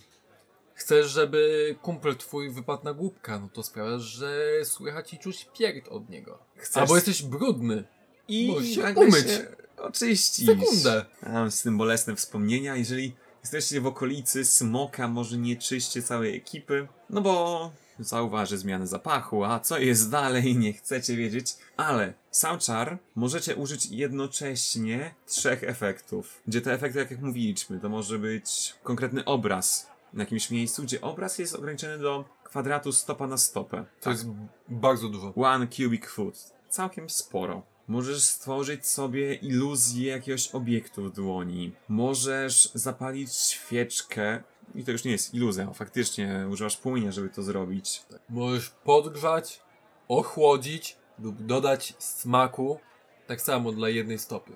[0.74, 5.88] Chcesz, żeby kumpel twój wypadł na głupka, no to sprawiasz, że słychać i czuć pierd
[5.88, 6.40] od niego.
[6.58, 7.84] Chcesz- Albo jesteś brudny.
[8.28, 8.56] I
[8.96, 9.28] umyć.
[9.28, 9.48] Się
[9.78, 10.46] oczyścić.
[10.46, 11.06] Sekundę.
[11.24, 12.76] Mam z tym bolesne wspomnienia.
[12.76, 19.44] Jeżeli jesteście w okolicy smoka, może nie czyście całej ekipy, no bo zauważy zmianę zapachu,
[19.44, 21.54] a co jest dalej, nie chcecie wiedzieć.
[21.78, 22.14] Ale
[22.60, 26.42] czar możecie użyć jednocześnie trzech efektów.
[26.48, 31.02] Gdzie te efekty, tak jak mówiliśmy, to może być konkretny obraz na jakimś miejscu, gdzie
[31.02, 33.86] obraz jest ograniczony do kwadratu stopa na stopę.
[34.02, 34.28] To jest
[34.70, 35.34] bardzo dużo.
[35.36, 36.36] One cubic foot.
[36.70, 37.62] Całkiem sporo.
[37.88, 41.72] Możesz stworzyć sobie iluzję jakiegoś obiektu w dłoni.
[41.88, 44.44] Możesz zapalić świeczkę.
[44.76, 48.04] I to już nie jest iluzja, faktycznie używasz płomienia, żeby to zrobić.
[48.30, 49.62] Możesz podgrzać,
[50.08, 52.80] ochłodzić lub dodać smaku,
[53.28, 54.52] tak samo dla jednej stopy.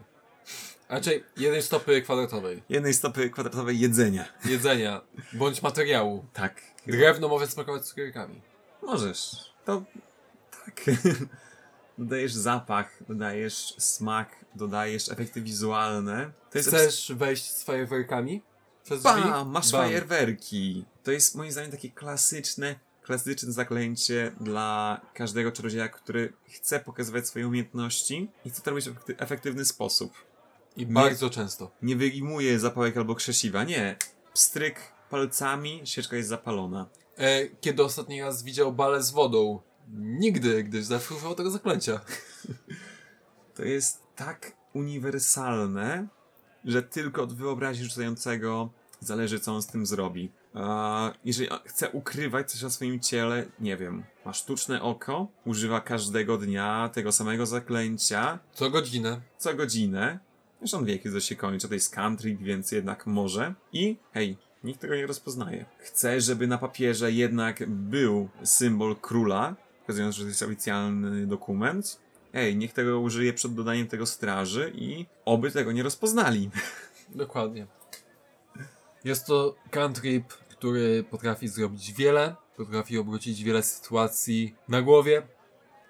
[0.89, 2.63] Raczej jednej stopy kwadratowej.
[2.70, 4.26] Jednej stopy kwadratowej jedzenia.
[4.45, 5.01] Jedzenia,
[5.34, 6.26] bądź materiału.
[6.34, 6.61] Tak.
[6.88, 8.41] Drewno może smakować cukierkami.
[8.82, 9.53] Możesz.
[9.65, 9.84] To
[10.65, 10.86] tak.
[11.97, 16.32] Dodajesz zapach, dodajesz smak, dodajesz efekty wizualne.
[16.51, 18.41] To jest Chcesz wejść z fajerwerkami?
[18.84, 19.21] Przez drzwi?
[19.21, 19.82] Bam, masz Bam.
[19.82, 20.86] fajerwerki.
[21.03, 27.47] To jest moim zdaniem takie klasyczne, klasyczne zaklęcie dla każdego czarodzieja, który chce pokazywać swoje
[27.47, 30.13] umiejętności i chce to robić w efekty- efektywny sposób.
[30.77, 31.71] I bardzo często.
[31.82, 33.97] Nie wyjmuje zapałek albo krzesiwa, nie.
[34.34, 36.89] Pstryk palcami, świeczka jest zapalona.
[37.17, 39.61] E, kiedy ostatni raz widział balę z wodą?
[39.97, 41.99] Nigdy, gdyż zawsze używał tego zaklęcia.
[43.55, 46.07] To jest tak uniwersalne,
[46.70, 50.32] że tylko od wyobraźni rzucającego zależy, co on z tym zrobi.
[51.26, 56.89] Jeżeli chce ukrywać coś na swoim ciele, nie wiem, ma sztuczne oko, używa każdego dnia
[56.93, 59.22] tego samego zaklęcia, Co godzinę.
[59.38, 60.20] co godzinę.
[60.61, 63.53] Już on wie, kiedy to się kończy, to jest country, więc jednak może.
[63.74, 65.65] I hej, nikt tego nie rozpoznaje.
[65.80, 71.99] Chce, żeby na papierze jednak był symbol króla, pokazując, że to jest oficjalny dokument.
[72.34, 76.49] Ej, niech tego użyje przed dodaniem tego straży i oby tego nie rozpoznali.
[77.15, 77.67] Dokładnie.
[79.03, 85.21] Jest to cantrip, który potrafi zrobić wiele, potrafi obrócić wiele sytuacji na głowie,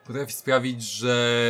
[0.05, 1.45] potrafi sprawić, że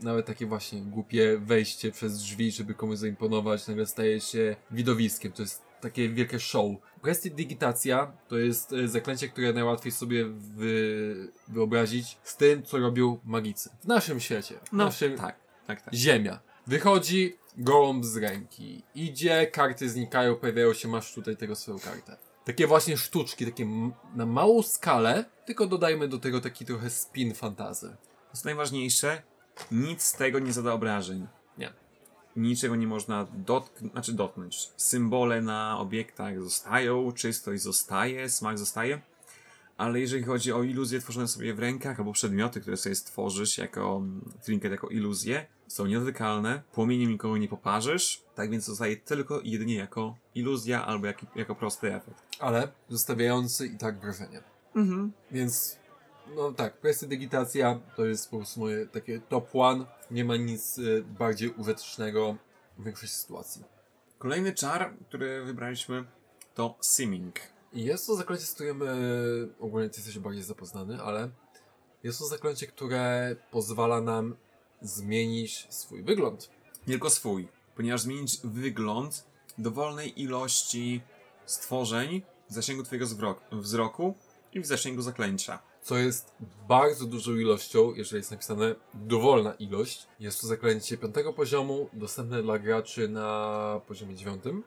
[0.00, 5.32] nawet takie właśnie głupie wejście przez drzwi, żeby komuś zaimponować, nagle staje się widowiskiem.
[5.32, 6.70] To jest takie wielkie show.
[7.02, 11.32] Prestidigitacja to jest e, zaklęcie, które najłatwiej sobie wy...
[11.48, 13.70] wyobrazić z tym, co robią magicy.
[13.80, 14.60] W naszym świecie.
[14.64, 15.18] W naszym...
[15.18, 15.94] tak, tak, tak.
[15.94, 16.40] Ziemia.
[16.66, 18.82] Wychodzi gołąb z ręki.
[18.94, 22.16] Idzie, karty znikają, pojawiają się, masz tutaj tego swoją kartę.
[22.44, 23.66] Takie właśnie sztuczki, takie
[24.14, 27.88] na małą skalę, tylko dodajmy do tego taki trochę spin fantazy.
[27.88, 29.22] To jest najważniejsze,
[29.70, 31.26] nic z tego nie zada obrażeń.
[32.36, 34.68] Niczego nie można dotknąć, znaczy dotknąć.
[34.76, 39.00] Symbole na obiektach zostają, czystość zostaje, smak zostaje.
[39.76, 43.96] Ale jeżeli chodzi o iluzje tworzone sobie w rękach, albo przedmioty, które sobie stworzysz jako
[43.96, 49.50] mm, trinket, jako iluzje, są niedotykalne, płomieniem nikogo nie poparzysz, tak więc zostaje tylko i
[49.50, 52.22] jedynie jako iluzja albo jak, jako prosty efekt.
[52.38, 54.42] Ale zostawiający i tak wrażenie.
[54.74, 55.12] Mhm.
[55.30, 55.78] Więc,
[56.36, 59.86] no tak, prestidigitacja to jest po prostu moje takie top one.
[60.10, 62.36] Nie ma nic y, bardziej użytecznego
[62.78, 63.64] w większości sytuacji.
[64.18, 66.04] Kolejny czar, który wybraliśmy,
[66.54, 67.34] to simming.
[67.72, 68.86] Jest to zaklęcie, z którym e,
[69.60, 71.30] ogólnie ty jesteś bardziej zapoznany, ale
[72.02, 74.36] jest to zaklęcie, które pozwala nam
[74.82, 76.50] zmienić swój wygląd.
[76.86, 79.24] Nie tylko swój, ponieważ zmienić wygląd
[79.58, 81.00] dowolnej ilości
[81.46, 83.06] stworzeń w zasięgu twojego
[83.52, 84.14] wzroku
[84.52, 85.71] i w zasięgu zaklęcia.
[85.82, 86.34] Co jest
[86.68, 90.06] bardzo dużą ilością, jeżeli jest napisane dowolna ilość.
[90.20, 94.64] Jest to zaklęcie piątego poziomu, dostępne dla graczy na poziomie dziewiątym.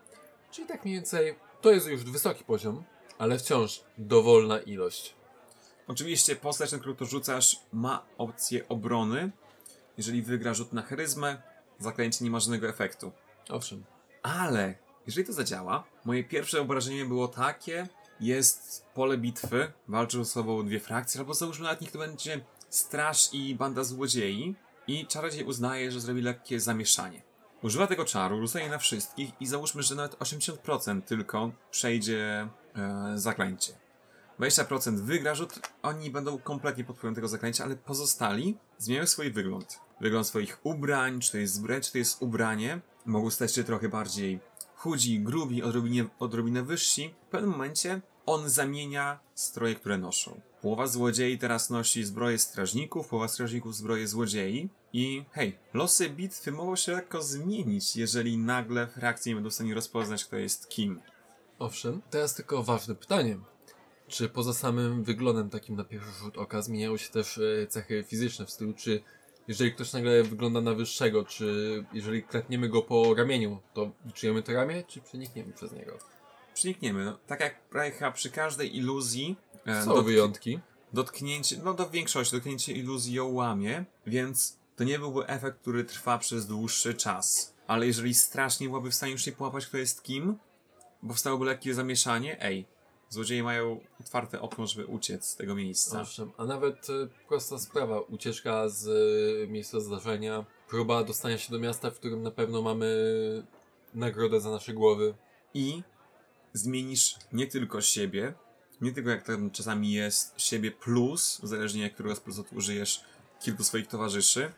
[0.52, 2.84] Czyli tak mniej więcej, to jest już wysoki poziom,
[3.18, 5.16] ale wciąż dowolna ilość.
[5.88, 9.32] Oczywiście postać, na którą to rzucasz, ma opcję obrony.
[9.98, 11.42] Jeżeli wygra rzut na charyzmę,
[11.80, 13.12] zaklęcie nie ma żadnego efektu.
[13.50, 13.84] Owszem.
[14.24, 17.88] Ale jeżeli to zadziała, moje pierwsze wyobrażenie było takie,
[18.20, 23.30] jest pole bitwy, walczą ze sobą dwie frakcje, albo załóżmy nawet niech to będzie straż
[23.34, 24.56] i banda złodziei
[24.88, 27.22] i czarodziej uznaje, że zrobi lekkie zamieszanie.
[27.62, 33.74] Używa tego czaru, rzucaje na wszystkich i załóżmy, że nawet 80% tylko przejdzie e, zaklęcie.
[34.40, 39.80] 20% wygra rzut, oni będą kompletnie pod wpływem tego zaklęcia, ale pozostali zmieniają swój wygląd.
[40.02, 42.82] Wygląd swoich ubrań, czy to jest zbroja, czy to jest ubranie.
[43.06, 44.40] Mogą stać się trochę bardziej
[44.86, 47.14] chudzi, grubi, odrobinie, odrobinę wyżsi.
[47.28, 50.42] W pewnym momencie on zamienia stroje, które noszą.
[50.62, 54.70] Połowa złodziei teraz nosi zbroje strażników, połowa strażników zbroje złodziei.
[54.94, 59.74] I hej, losy bitwy mogą się lekko zmienić, jeżeli nagle frakcje nie będą w stanie
[59.74, 61.02] rozpoznać, kto jest kim.
[61.60, 63.38] Owszem, teraz tylko ważne pytanie.
[64.08, 68.46] Czy poza samym wyglądem takim na pierwszy rzut oka zmieniają się też e, cechy fizyczne
[68.46, 69.04] w stylu, czy
[69.48, 74.54] jeżeli ktoś nagle wygląda na wyższego, czy jeżeli klepniemy go po ramieniu, to czujemy to
[74.54, 75.98] ramię, czy przenikniemy przez niego?
[76.54, 77.06] Przenikniemy.
[77.06, 79.36] No, tak jak prawie przy każdej iluzji.
[79.66, 80.60] e, Są dotk- wyjątki.
[80.94, 86.18] dotknięcie, no do większości, dotknięcie iluzji ją łamie, więc to nie byłby efekt, który trwa
[86.18, 87.54] przez dłuższy czas.
[87.68, 90.38] Ale jeżeli strasznie byłaby w stanie już się połapać, kto jest kim,
[91.04, 92.66] bo wstałoby lekkie zamieszanie, ej,
[93.10, 96.02] złodzieje mają otwarte okno, żeby uciec z tego miejsca.
[96.02, 101.60] Owszem, a nawet e, prosta sprawa, ucieczka z e, miejsca zdarzenia, próba dostania się do
[101.60, 102.88] miasta, w którym na pewno mamy
[103.94, 105.14] nagrodę za nasze głowy.
[105.54, 105.84] I
[106.54, 108.34] zmienisz nie tylko siebie,
[108.82, 113.04] nie tylko jak tam czasami jest siebie plus, zależnie jak którego z plusów użyjesz
[113.40, 114.52] kilku swoich towarzyszy,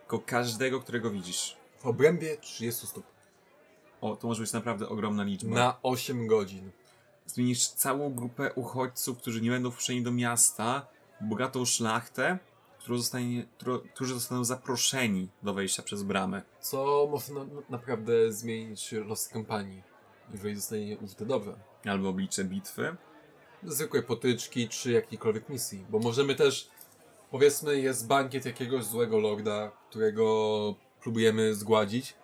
[0.00, 1.56] tylko każdego, którego widzisz.
[1.80, 3.04] W obrębie 30 stóp.
[4.00, 5.54] O, to może być naprawdę ogromna liczba.
[5.54, 6.70] Na 8 godzin.
[7.26, 10.86] Zmienisz całą grupę uchodźców, którzy nie będą wpuszczeni do miasta,
[11.20, 12.38] bogatą szlachtę,
[12.78, 16.42] którą zostanie, którą, którzy zostaną zaproszeni do wejścia przez bramę.
[16.60, 19.82] Co może na, naprawdę zmienić los kampanii,
[20.32, 21.54] jeżeli zostanie użyte dobrze.
[21.84, 22.96] Albo oblicze bitwy.
[23.62, 26.68] Zwykłe potyczki czy jakiejkolwiek misji, bo możemy też,
[27.30, 32.14] powiedzmy, jest bankiet jakiegoś złego lorda, którego próbujemy zgładzić.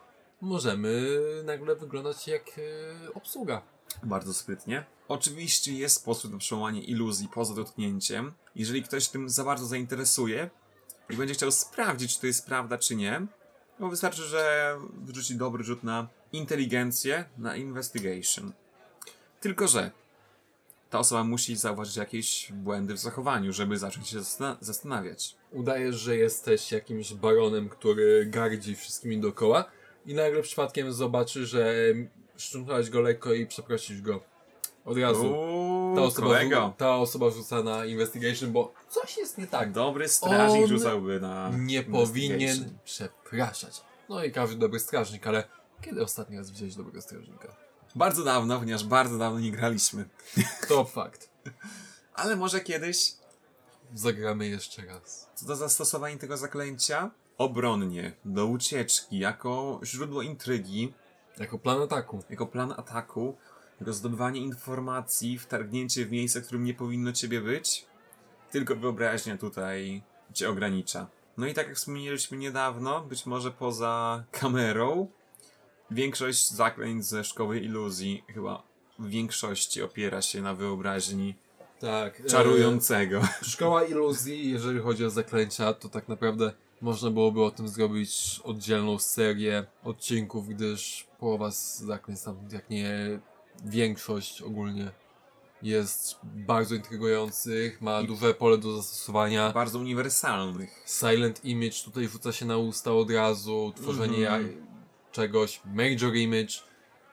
[0.41, 3.63] Możemy nagle wyglądać jak e, obsługa.
[4.03, 4.85] Bardzo sprytnie.
[5.09, 8.33] Oczywiście jest sposób na przełamanie iluzji poza dotknięciem.
[8.55, 10.51] Jeżeli ktoś tym za bardzo zainteresuje
[11.11, 13.27] i będzie chciał sprawdzić, czy to jest prawda, czy nie,
[13.79, 18.53] no wystarczy, że wrzuci dobry rzut na inteligencję, na investigation.
[19.41, 19.91] Tylko, że
[20.91, 25.37] ta osoba musi zauważyć jakieś błędy w zachowaniu, żeby zacząć się zastan- zastanawiać.
[25.53, 29.65] Udajesz, że jesteś jakimś baronem, który gardzi wszystkimi dookoła
[30.07, 31.75] i nagle przypadkiem zobaczy, że
[32.39, 34.21] szczęknąłeś go lekko i przeprosisz go.
[34.85, 35.27] Od razu.
[35.27, 39.73] Uuu, Ta osoba, ta osoba rzuca na investigation, bo coś jest nie tak.
[39.73, 43.81] Dobry strażnik On rzucałby na Nie powinien przepraszać.
[44.09, 45.45] No i każdy dobry strażnik, ale
[45.83, 47.57] kiedy ostatni raz widziałeś dobrego strażnika?
[47.95, 50.09] Bardzo dawno, ponieważ bardzo dawno nie graliśmy.
[50.69, 51.31] To fakt.
[52.15, 53.13] Ale może kiedyś
[53.95, 55.29] Zagramy jeszcze raz.
[55.35, 57.11] Co do zastosowania tego zaklęcia?
[57.39, 60.95] Obronnie, do ucieczki, jako źródło intrygi,
[61.41, 62.23] Jako plan ataku.
[62.31, 63.37] jako plan ataku,
[63.81, 67.87] jako zdobywanie informacji, wtargnięcie w miejsce, w którym nie powinno ciebie być.
[68.51, 70.03] Tylko wyobraźnia tutaj
[70.35, 71.07] cię ogranicza.
[71.37, 75.09] No i tak jak wspomnieliśmy niedawno, być może poza kamerą,
[75.91, 78.63] większość zaklęć ze szkoły iluzji chyba
[78.99, 81.35] w większości opiera się na wyobraźni
[81.81, 82.27] Tak.
[82.27, 83.19] czarującego.
[83.19, 88.41] E, szkoła iluzji, jeżeli chodzi o zaklęcia, to tak naprawdę można byłoby o tym zrobić
[88.45, 91.83] oddzielną serię odcinków, gdyż połowa z
[92.25, 93.21] tam jak nie
[93.65, 94.91] większość ogólnie,
[95.63, 99.53] jest bardzo intrygujących, ma I- duże pole do zastosowania.
[99.53, 100.83] Bardzo uniwersalnych.
[100.87, 104.47] Silent image tutaj rzuca się na usta od razu, tworzenie Mhm.
[104.49, 104.55] ja-
[105.13, 106.55] czegoś, major image,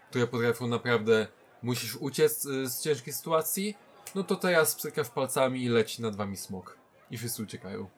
[0.09, 1.27] które potrafią naprawdę,
[1.61, 3.75] musisz uciec y, z ciężkiej sytuacji,
[4.15, 6.77] no to teraz psykasz palcami i leci nad wami smok.
[7.11, 7.89] I wszyscy uciekają.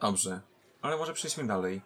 [0.00, 0.40] Dobrze,
[0.82, 1.82] ale może przejdźmy dalej.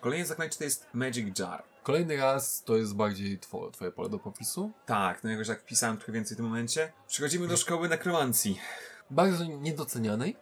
[0.00, 1.62] Kolejne zaklęcie to jest Magic Jar.
[1.84, 4.72] Kolejny raz to jest bardziej two, twoje pole do popisu.
[4.86, 6.92] Tak, no jakoś jak wpisałem trochę więcej w tym momencie.
[7.08, 8.60] Przechodzimy do szkoły nekromancji.
[9.10, 10.36] Bardzo niedocenianej.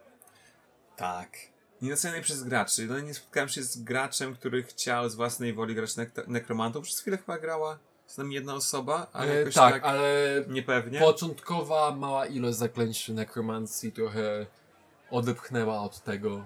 [0.97, 1.30] Tak.
[1.82, 2.86] Niedocenianej przez graczy.
[2.86, 6.82] No nie spotkałem się z graczem, który chciał z własnej woli grać nek- nekromantą.
[6.82, 10.99] Przez chwilę chyba grała z nami jedna osoba, ale E, jakoś tak, tak, ale niepewnie.
[10.99, 14.47] początkowa mała ilość zaklęć nekromancji trochę
[15.11, 16.45] odepchnęła od tego.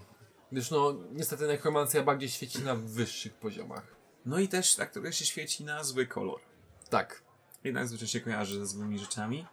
[0.52, 3.95] Gdyż no, niestety nekromancja bardziej świeci na wyższych poziomach.
[4.26, 6.40] No i też tak trochę się świeci na zły kolor.
[6.90, 7.22] Tak.
[7.64, 9.46] Jednak zwyczaj się kojarzy ze złymi rzeczami.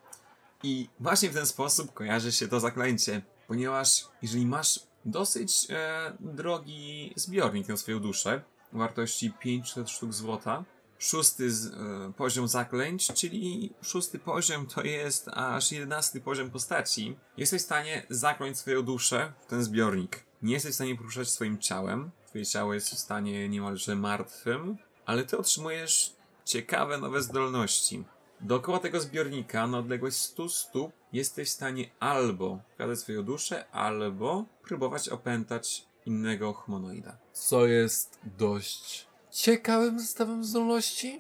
[0.64, 7.14] I właśnie w ten sposób kojarzy się to zaklęcie, ponieważ jeżeli masz dosyć e, drogi
[7.16, 10.64] zbiornik na swoją duszę, wartości 500 sztuk złota,
[11.00, 17.62] szósty z, e, poziom zaklęć, czyli szósty poziom to jest aż jedenasty poziom postaci, jesteś
[17.62, 20.24] w stanie zakląć swoją duszę w ten zbiornik.
[20.42, 25.24] Nie jesteś w stanie poruszać swoim ciałem, twoje ciało jest w stanie niemalże martwym, ale
[25.24, 26.16] ty otrzymujesz
[26.46, 28.04] ciekawe nowe zdolności.
[28.42, 34.46] Dookoła tego zbiornika na odległość 100 stóp jesteś w stanie albo wkładać swoją duszę, albo
[34.64, 37.18] próbować opętać innego humanoida.
[37.34, 41.20] Co jest dość ciekawym zestawem zdolności.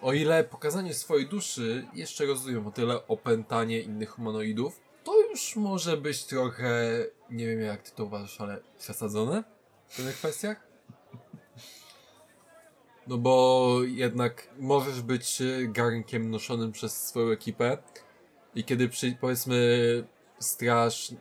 [0.00, 5.96] O ile pokazanie swojej duszy jeszcze rozumiem o tyle opętanie innych humanoidów, to już może
[5.96, 9.44] być trochę, nie wiem jak ty to uważasz, ale przesadzone
[9.92, 10.60] w tych kwestiach.
[13.06, 17.78] No bo jednak możesz być y, garnkiem noszonym przez swoją ekipę
[18.54, 19.68] i kiedy przy, powiedzmy
[20.38, 21.14] straż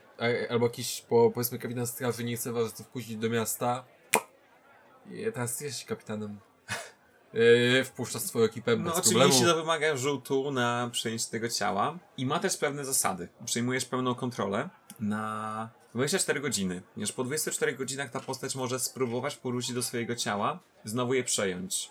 [0.50, 3.84] albo jakiś po, powiedzmy kapitan straży nie chce was wpuścić do miasta
[5.12, 6.40] i teraz jesteś kapitanem
[7.34, 9.20] yy, wpuszczasz swoją ekipę No bez problemu.
[9.20, 13.28] oczywiście to wymaga rzutu na przejęcie tego ciała i ma też pewne zasady.
[13.46, 14.70] Przejmujesz pełną kontrolę
[15.02, 16.82] na 24 godziny.
[16.94, 21.90] Ponieważ po 24 godzinach ta postać może spróbować powrócić do swojego ciała, znowu je przejąć.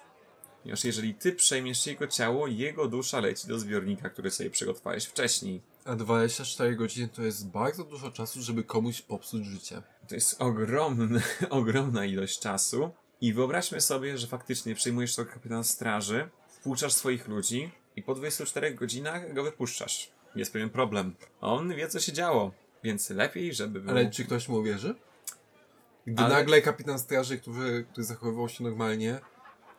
[0.62, 5.60] Ponieważ jeżeli ty przejmiesz jego ciało, jego dusza leci do zbiornika, który sobie przygotowałeś wcześniej.
[5.84, 9.82] A 24 godziny to jest bardzo dużo czasu, żeby komuś popsuć życie.
[10.08, 12.90] To jest ogromny, ogromna ilość czasu.
[13.20, 18.74] I wyobraźmy sobie, że faktycznie przejmujesz to kapitan straży, wpuszczasz swoich ludzi i po 24
[18.74, 20.10] godzinach go wypuszczasz.
[20.36, 21.14] Jest pewien problem.
[21.40, 22.52] On wie, co się działo,
[22.84, 23.90] więc lepiej, żeby był...
[23.90, 24.94] Ale czy ktoś mu uwierzy?
[26.06, 29.20] Gdy Ale- nagle kapitan straży, który, który zachowywał się normalnie,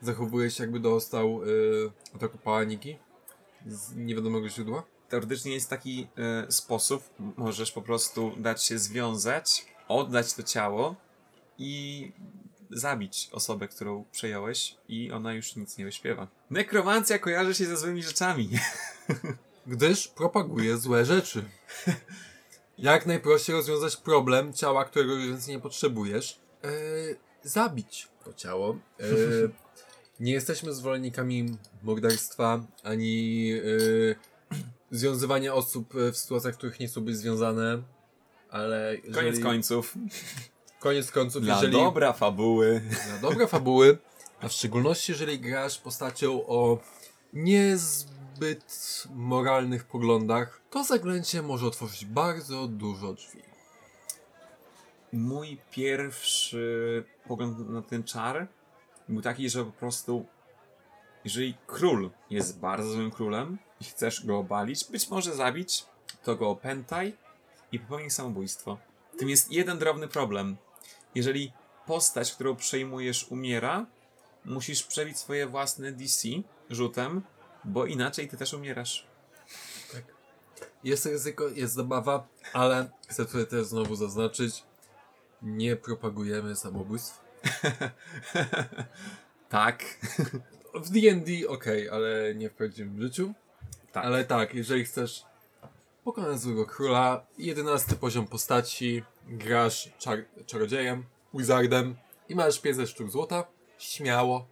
[0.02, 2.98] zachowuje się jakby dostał yy, ataku paniki
[3.66, 4.84] z niewiadomego źródła?
[5.10, 7.04] Teoretycznie jest taki e, sposób,
[7.38, 10.96] możesz po prostu dać się związać, oddać to ciało
[11.58, 12.12] i
[12.70, 16.28] zabić osobę, którą przejąłeś i ona już nic nie wyśpiewa.
[16.50, 18.50] Nekromancja kojarzy się ze złymi rzeczami.
[19.68, 21.44] Gdyż propaguje złe rzeczy.
[22.82, 26.40] Jak najprościej rozwiązać problem ciała, którego już więcej nie potrzebujesz?
[26.64, 26.70] Yy,
[27.44, 28.78] zabić to ciało.
[29.00, 29.52] Yy,
[30.20, 34.16] nie jesteśmy zwolennikami morderstwa, ani yy,
[34.92, 37.82] związywania osób w sytuacjach, w których nie chcą być związane,
[38.50, 39.14] ale jeżeli...
[39.14, 39.96] Koniec końców.
[40.80, 41.74] Koniec końców, Dla jeżeli...
[41.74, 42.82] dobra fabuły.
[43.10, 43.98] Na dobre fabuły,
[44.40, 46.80] a w szczególności jeżeli grasz postacią o
[48.42, 53.42] niezbyt moralnych poglądach, to zaklęcie może otworzyć bardzo dużo drzwi.
[55.14, 58.48] Mój pierwszy pogląd na ten czar
[59.10, 60.26] był taki, że po prostu
[61.24, 65.86] jeżeli król jest bardzo złym królem i chcesz go obalić, być może zabić,
[66.24, 67.14] to go opętaj
[67.72, 68.78] i popełnij samobójstwo.
[69.18, 70.58] Tym jest jeden drobny problem.
[71.16, 71.54] Jeżeli
[71.86, 73.86] postać, którą przejmujesz umiera,
[74.46, 76.28] musisz przebić swoje własne DC
[76.70, 77.22] rzutem,
[77.66, 79.08] bo inaczej ty też umierasz.
[80.84, 84.64] Jest ryzyko, jest zabawa, ale chcę tutaj też znowu zaznaczyć,
[85.42, 87.22] nie propagujemy samobójstw.
[89.50, 89.84] tak.
[90.74, 93.34] W D&D ok, ale nie w prawdziwym życiu.
[93.92, 94.06] Tak.
[94.06, 95.26] Ale tak, jeżeli chcesz
[96.04, 101.96] pokonać złego króla, 11 poziom postaci, grasz czar czarodziejem, wizardem
[102.30, 103.44] i masz 500 sztuk złota,
[103.78, 104.48] śmiało,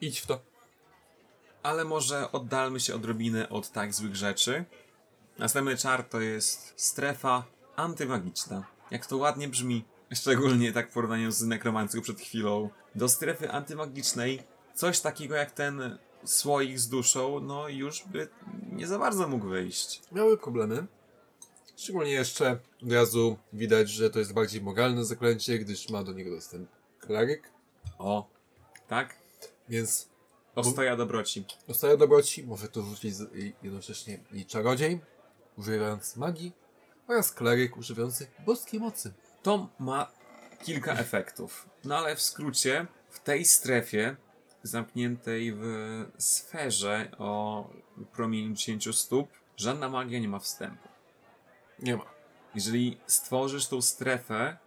[0.00, 0.49] idź w to.
[1.62, 4.64] Ale może oddalmy się odrobinę od tak złych rzeczy.
[5.38, 7.44] Następny czar to jest strefa
[7.76, 8.66] antymagiczna.
[8.90, 9.84] Jak to ładnie brzmi,
[10.20, 12.70] szczególnie tak w porównaniu z nekromancją przed chwilą.
[12.94, 14.42] Do strefy antymagicznej
[14.74, 18.28] coś takiego jak ten słoik z duszą, no już by
[18.72, 20.02] nie za bardzo mógł wyjść.
[20.12, 20.86] Miały problemy.
[21.76, 26.30] Szczególnie jeszcze od razu widać, że to jest bardziej moralne zaklęcie, gdyż ma do niego
[26.30, 26.68] dostęp
[27.00, 27.50] kleryk,
[27.98, 28.28] O,
[28.88, 29.16] tak?
[29.68, 30.08] więc
[30.54, 31.44] Ostoja dobroci.
[31.68, 33.14] dostaje dobroci, może to rzucić
[33.62, 35.00] jednocześnie i czarodziej,
[35.56, 36.52] używający magii,
[37.08, 39.12] oraz kleryk używający boskiej mocy.
[39.42, 40.12] To ma
[40.64, 41.68] kilka efektów.
[41.84, 44.16] No ale w skrócie, w tej strefie
[44.62, 45.62] zamkniętej w
[46.18, 47.64] sferze o
[48.12, 50.88] promieniu 10 stóp, żadna magia nie ma wstępu.
[51.78, 52.04] Nie ma.
[52.54, 54.58] Jeżeli stworzysz tą strefę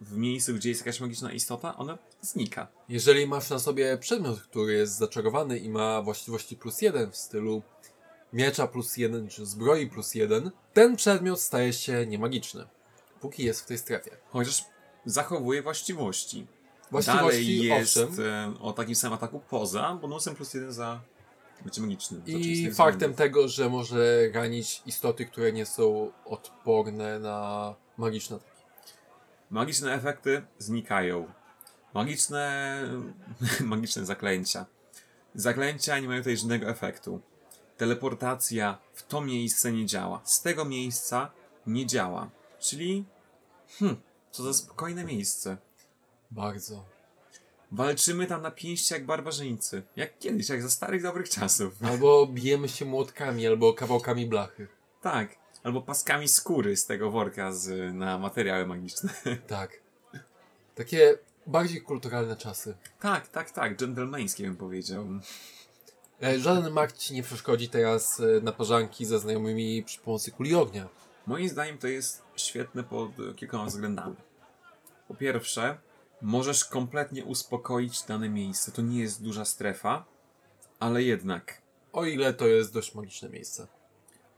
[0.00, 2.68] w miejscu, gdzie jest jakaś magiczna istota, ona znika.
[2.88, 7.62] Jeżeli masz na sobie przedmiot, który jest zaczarowany i ma właściwości plus jeden w stylu
[8.32, 12.66] miecza plus jeden czy zbroi plus jeden, ten przedmiot staje się niemagiczny,
[13.20, 14.10] póki jest w tej strefie.
[14.28, 14.64] Chociaż
[15.04, 16.46] zachowuje właściwości.
[16.90, 21.00] Właściwości, Dalej jest owszem, e, o takim samym ataku poza bonusem plus jeden za
[21.64, 22.22] bycie magicznym.
[22.26, 23.16] i faktem względów.
[23.16, 28.62] tego, że może ranić istoty, które nie są odporne na magiczne ataki.
[29.50, 31.32] Magiczne efekty znikają.
[31.94, 32.82] Magiczne,
[33.60, 34.66] magiczne zaklęcia.
[35.34, 37.20] Zaklęcia nie mają tutaj żadnego efektu.
[37.76, 40.20] Teleportacja w to miejsce nie działa.
[40.24, 41.30] Z tego miejsca
[41.66, 42.30] nie działa.
[42.58, 43.04] Czyli,
[43.78, 45.56] hmm, co za spokojne miejsce.
[46.30, 46.84] Bardzo.
[47.72, 49.82] Walczymy tam na pięści jak barbarzyńcy.
[49.96, 51.72] Jak kiedyś, jak za starych dobrych czasów.
[51.90, 54.68] Albo bijemy się młotkami, albo kawałkami blachy.
[55.02, 55.36] Tak.
[55.62, 59.14] Albo paskami skóry z tego worka z, na materiały magiczne.
[59.46, 59.80] Tak.
[60.74, 62.74] Takie bardziej kulturalne czasy.
[63.00, 63.76] tak, tak, tak.
[63.76, 65.06] Dżentelmeńskie bym powiedział.
[66.22, 70.54] E, Żaden mag ci nie przeszkodzi teraz e, na parzanki ze znajomymi przy pomocy kuli
[70.54, 70.88] ognia.
[71.26, 74.16] Moim zdaniem to jest świetne pod kilkoma względami.
[75.08, 75.78] Po pierwsze,
[76.22, 78.72] możesz kompletnie uspokoić dane miejsce.
[78.72, 80.04] To nie jest duża strefa,
[80.80, 81.62] ale jednak
[81.92, 83.66] O ile to jest dość magiczne miejsce.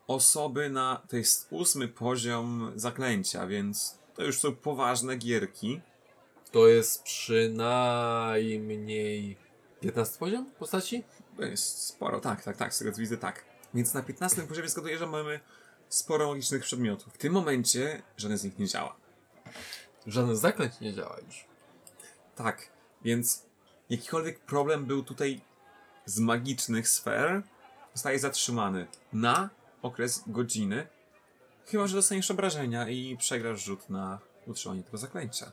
[0.06, 1.02] osoby na.
[1.08, 5.80] To jest ósmy poziom zaklęcia, więc to już są poważne gierki.
[6.52, 9.36] To jest przynajmniej
[9.80, 11.04] 15 poziom postaci?
[11.36, 13.44] To jest sporo, tak, tak, tak, z tego co widzę, tak.
[13.74, 15.40] Więc na 15 poziomie zgaduję, że mamy
[15.88, 17.14] sporo magicznych przedmiotów.
[17.14, 18.96] W tym momencie żaden z nich nie działa.
[20.06, 21.44] Żaden zaklęć nie działa już.
[22.36, 22.68] Tak,
[23.04, 23.42] więc
[23.90, 25.40] jakikolwiek problem był tutaj
[26.06, 27.42] z magicznych sfer,
[27.94, 29.50] zostaje zatrzymany na
[29.82, 30.86] okres godziny.
[31.66, 35.52] Chyba, że dostaniesz obrażenia i przegrasz rzut na utrzymanie tego zaklęcia.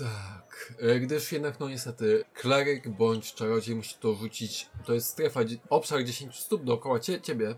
[0.00, 5.40] Tak, e, gdyż jednak no niestety kleryk bądź czarodziej musi to rzucić, to jest strefa,
[5.70, 7.54] obszar 10 stóp dookoła cie, ciebie,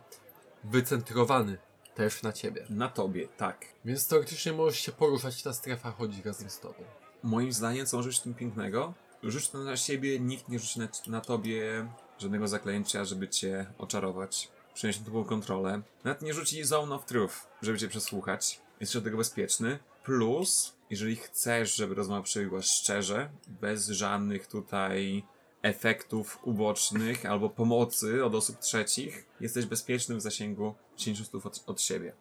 [0.64, 1.58] wycentrowany
[1.94, 2.66] też na ciebie.
[2.70, 3.66] Na tobie, tak.
[3.84, 6.84] Więc teoretycznie możesz się poruszać ta strefa chodzi razem z tobą.
[7.22, 10.80] Moim zdaniem, co może być w tym pięknego, rzuć to na siebie, nikt nie rzuci
[10.80, 11.88] na, na tobie
[12.18, 14.48] żadnego zaklęcia, żeby cię oczarować.
[14.74, 15.82] Przenieść na tobą kontrolę.
[16.04, 18.60] Nawet nie rzuci Zone of Truth, żeby cię przesłuchać.
[18.80, 19.78] Jest od tego bezpieczny.
[20.04, 23.30] Plus, jeżeli chcesz, żeby rozmowa przebiegła szczerze,
[23.60, 25.24] bez żadnych tutaj
[25.62, 31.80] efektów ubocznych albo pomocy od osób trzecich, jesteś bezpieczny w zasięgu 10 stóp od, od
[31.80, 32.12] siebie.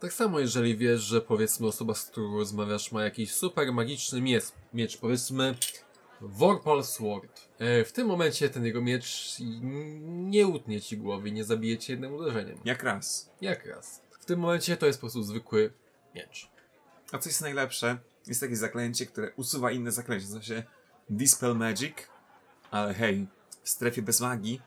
[0.00, 4.44] Tak samo jeżeli wiesz, że powiedzmy osoba, z którą rozmawiasz ma jakiś super magiczny miecz,
[4.74, 5.54] miecz powiedzmy
[6.20, 7.48] Vorpal Sword.
[7.58, 9.36] E, w tym momencie ten jego miecz
[10.06, 12.58] nie utnie ci głowy, nie zabije cię jednym uderzeniem.
[12.64, 13.30] Jak raz.
[13.40, 14.02] Jak raz.
[14.20, 15.72] W tym momencie to jest po prostu zwykły
[16.14, 16.50] miecz.
[17.12, 17.98] A co jest najlepsze?
[18.26, 20.26] Jest takie zaklęcie, które usuwa inne zaklęcie.
[20.26, 20.62] Nazywa się
[21.10, 21.94] Dispel Magic.
[22.70, 23.26] Ale hej,
[23.62, 24.60] w strefie bez magii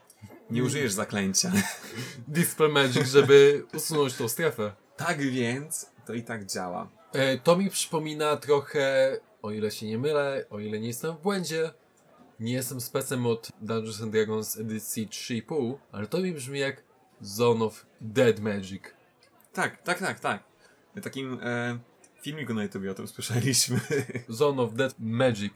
[0.50, 1.52] nie użyjesz zaklęcia.
[2.28, 4.72] Dispel Magic, żeby usunąć tą strefę.
[4.96, 6.88] tak więc to i tak działa.
[7.12, 11.20] E, to mi przypomina trochę, o ile się nie mylę, o ile nie jestem w
[11.20, 11.70] błędzie,
[12.40, 16.82] nie jestem specem od Dungeons and Dragons edycji 3,5, ale to mi brzmi jak
[17.20, 18.82] Zone of Dead Magic.
[19.52, 20.42] Tak, tak, tak, tak.
[21.02, 21.78] Takim e,
[22.22, 23.80] filmiku na YouTube o tym słyszeliśmy.
[24.28, 25.52] Zone of Dead Magic.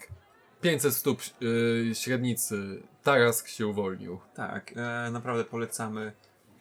[0.60, 2.82] 500 stóp yy, średnicy.
[3.02, 4.20] Tarask się uwolnił.
[4.34, 6.12] tak, e, naprawdę polecamy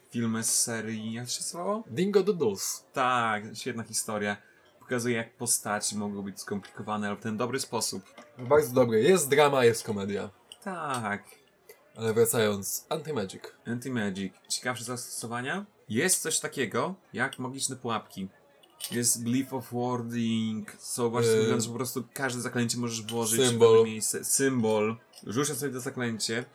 [0.10, 1.84] filmy z serii, jak się nazywało?
[1.88, 2.84] Dingo Deuce.
[2.94, 4.38] Tak, świetna historia.
[4.80, 8.04] Pokazuje jak postaci mogą być skomplikowane, ale w ten dobry sposób.
[8.38, 9.04] Bardzo dobry.
[9.04, 10.30] Jest drama, jest komedia.
[10.64, 11.24] Tak,
[11.96, 13.40] Ale wracając, Anti-Magic.
[13.68, 14.32] Anti-Magic.
[14.48, 15.66] Ciekawsze zastosowania?
[15.90, 18.28] Jest coś takiego jak magiczne pułapki.
[18.92, 21.38] Jest Glyph of Warding, są właśnie Yy.
[21.40, 23.70] wygląda, że po prostu każde zaklęcie możesz włożyć Symbol.
[23.70, 24.24] w pewne miejsce.
[24.26, 24.98] Symbol.
[25.28, 26.46] Rzucasz sobie to zaklęcie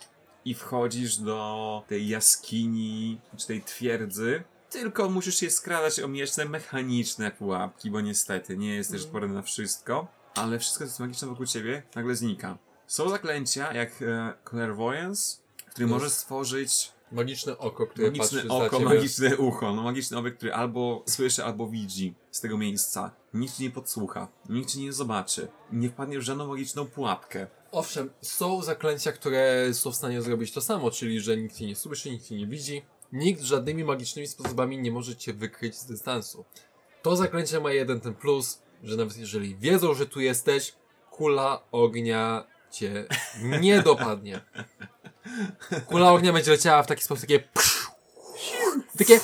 [0.44, 4.42] i wchodzisz do tej jaskini, czy tej twierdzy.
[4.70, 10.06] Tylko musisz się skradać, omijać te mechaniczne pułapki, bo niestety nie jesteś odporny na wszystko.
[10.34, 12.58] Ale wszystko, co jest magiczne wokół ciebie, nagle znika.
[12.86, 15.36] Są zaklęcia jak e, Clairvoyance,
[15.70, 15.94] który Jest.
[15.94, 19.74] możesz stworzyć Magiczne oko, które magiczne patrzy oko, magiczne ucho.
[19.74, 23.10] No magiczny obiekt, który albo słyszy, albo widzi z tego miejsca.
[23.34, 25.48] Nikt ci nie podsłucha, nikt ci nie zobaczy.
[25.72, 27.46] Nie wpadnie w żadną magiczną pułapkę.
[27.72, 31.76] Owszem, są zaklęcia, które są w stanie zrobić to samo, czyli że nikt cię nie
[31.76, 32.82] słyszy, nikt cię nie widzi.
[33.12, 36.44] Nikt żadnymi magicznymi sposobami nie może cię wykryć z dystansu.
[37.02, 40.74] To zaklęcie ma jeden ten plus, że nawet jeżeli wiedzą, że tu jesteś,
[41.10, 43.04] kula ognia cię
[43.60, 44.40] nie dopadnie.
[45.86, 47.48] Kula ognia będzie leciała w taki sposób, takie
[48.98, 49.20] takie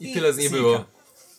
[0.00, 0.62] i tyle z niej Znika.
[0.62, 0.84] było.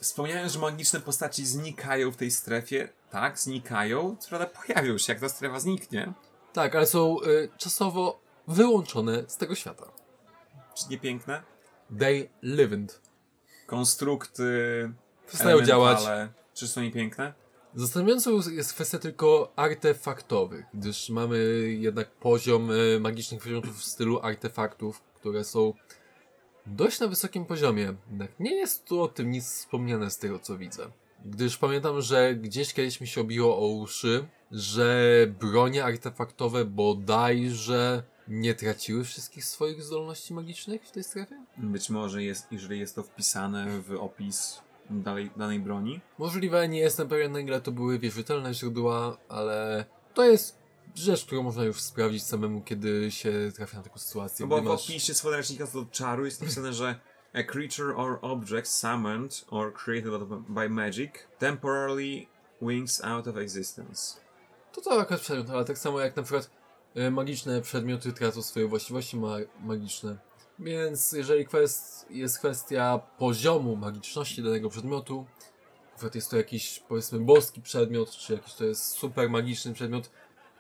[0.02, 2.90] Wspomniałem, że magiczne postaci znikają w tej strefie.
[3.10, 4.16] Tak, znikają.
[4.20, 6.14] Co prawda pojawią się, jak ta strefa zniknie.
[6.54, 9.86] Tak, ale są y, czasowo wyłączone z tego świata.
[10.76, 11.42] Czy nie piękne?
[12.00, 13.02] They lived.
[13.68, 14.92] Konstrukty,
[15.28, 16.00] Przestają działać.
[16.54, 17.34] Czy są nie piękne?
[17.76, 21.38] Zastanawiającą jest kwestia tylko artefaktowych, gdyż mamy
[21.80, 25.74] jednak poziom e, magicznych przedmiotów w stylu artefaktów, które są
[26.66, 27.94] dość na wysokim poziomie.
[28.10, 30.92] Jednak nie jest tu o tym nic wspomniane z tego, co widzę.
[31.26, 38.54] Gdyż pamiętam, że gdzieś kiedyś mi się obiło o uszy, że bronie artefaktowe bodajże nie
[38.54, 41.46] traciły wszystkich swoich zdolności magicznych w tej strefie?
[41.58, 44.62] Być może jest, jeżeli jest to wpisane w opis
[45.02, 46.02] dalej, danej broni.
[46.18, 50.58] Możliwe, nie jestem pewien na ile to były wierzytelne źródła, ale to jest
[50.96, 54.46] rzecz, którą można już sprawdzić samemu, kiedy się trafia na taką sytuację.
[54.46, 54.90] No bo gdy w masz...
[54.90, 57.00] opisie podręcznika do czaru jest napisane, że
[57.34, 60.12] a creature or object summoned or created
[60.50, 62.28] by magic temporarily
[62.62, 64.18] wings out of existence.
[64.74, 66.50] To to akurat przedmiot, ale tak samo jak na przykład
[66.96, 70.18] e, magiczne przedmioty tracą swoje właściwości ma magiczne.
[70.60, 75.26] Więc jeżeli kwest, jest kwestia poziomu magiczności danego przedmiotu,
[75.92, 80.10] na przykład jest to jakiś powiedzmy boski przedmiot, czy jakiś to jest super magiczny przedmiot,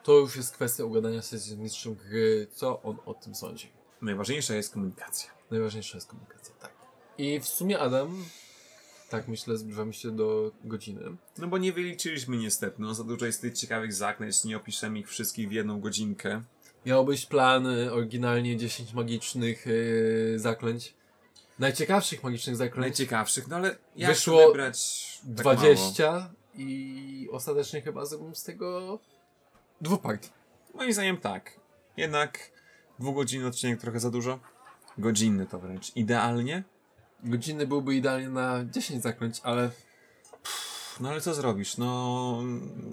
[0.03, 3.71] to już jest kwestia ugadania się z mistrzem gry, co on o tym sądzi.
[4.01, 5.31] Najważniejsza jest komunikacja.
[5.51, 6.71] Najważniejsza jest komunikacja, tak.
[7.17, 8.25] I w sumie Adam,
[9.09, 11.01] tak myślę, zbliżamy się do godziny.
[11.37, 15.09] No bo nie wyliczyliśmy niestety, no za dużo jest tych ciekawych zaklęć, nie opiszemy ich
[15.09, 16.43] wszystkich w jedną godzinkę.
[16.85, 20.93] Miał być plan y, oryginalnie 10 magicznych y, zaklęć.
[21.59, 22.81] Najciekawszych magicznych zaklęć.
[22.81, 25.03] Najciekawszych, no ale jak Wyszło wybrać
[25.35, 25.57] tak mało?
[25.57, 28.99] 20 i ostatecznie chyba zrobimy z tego
[29.81, 30.29] dwupart.
[30.73, 31.59] Moim zdaniem tak.
[31.97, 32.51] Jednak
[32.99, 34.39] dwugodzinny odcinek trochę za dużo.
[34.97, 36.63] Godzinny to wręcz idealnie.
[37.23, 39.71] Godziny byłby idealnie na 10 zaklęć, ale
[40.99, 41.77] No ale co zrobisz?
[41.77, 42.43] No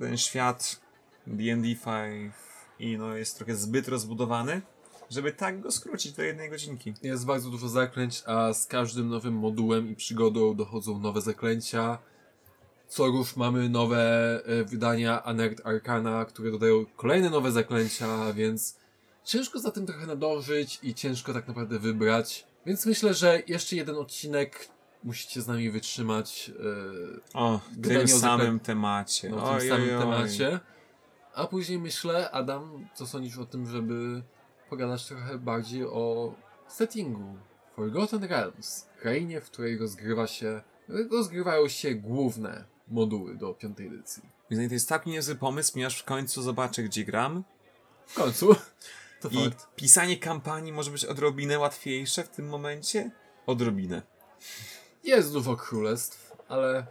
[0.01, 0.81] ten świat
[1.27, 2.33] D&D 5
[2.81, 4.63] i no jest trochę zbyt rozbudowany,
[5.11, 6.95] żeby tak go skrócić do jednej godzinki.
[7.03, 11.99] jest bardzo dużo zaklęć, a z każdym nowym modułem i przygodą dochodzą nowe zaklęcia.
[12.89, 14.01] Co rusz mamy nowe
[14.47, 18.77] e, wydania Anert Arcana, które dodają kolejne nowe zaklęcia, więc
[19.25, 22.47] ciężko za tym trochę nadążyć i ciężko tak naprawdę wybrać.
[22.67, 24.69] Więc myślę, że jeszcze jeden odcinek
[25.05, 26.51] musicie z nami wytrzymać
[27.35, 29.31] e, O, Wydanie tym o samym zaklę- temacie.
[29.31, 30.01] no, Oj, tym samym oj, oj.
[30.01, 30.61] temacie.
[31.35, 34.23] A później myślę, Adam, co sądzisz o tym, żeby
[34.71, 36.35] pogadać trochę bardziej o
[36.69, 37.37] settingu
[37.77, 40.63] Forgotten Realms, krainie, w której rozgrywa się,
[41.11, 44.23] rozgrywają się główne moduły do piątej edycji.
[44.51, 47.45] Więc To jest tak niezły pomysł, ponieważ w końcu zobaczę, gdzie gram.
[48.07, 48.55] W końcu,
[49.21, 49.75] to I fakt.
[49.77, 53.11] pisanie kampanii może być odrobinę łatwiejsze w tym momencie.
[53.47, 54.03] Odrobinę.
[55.05, 56.87] Jest dużo królestw, ale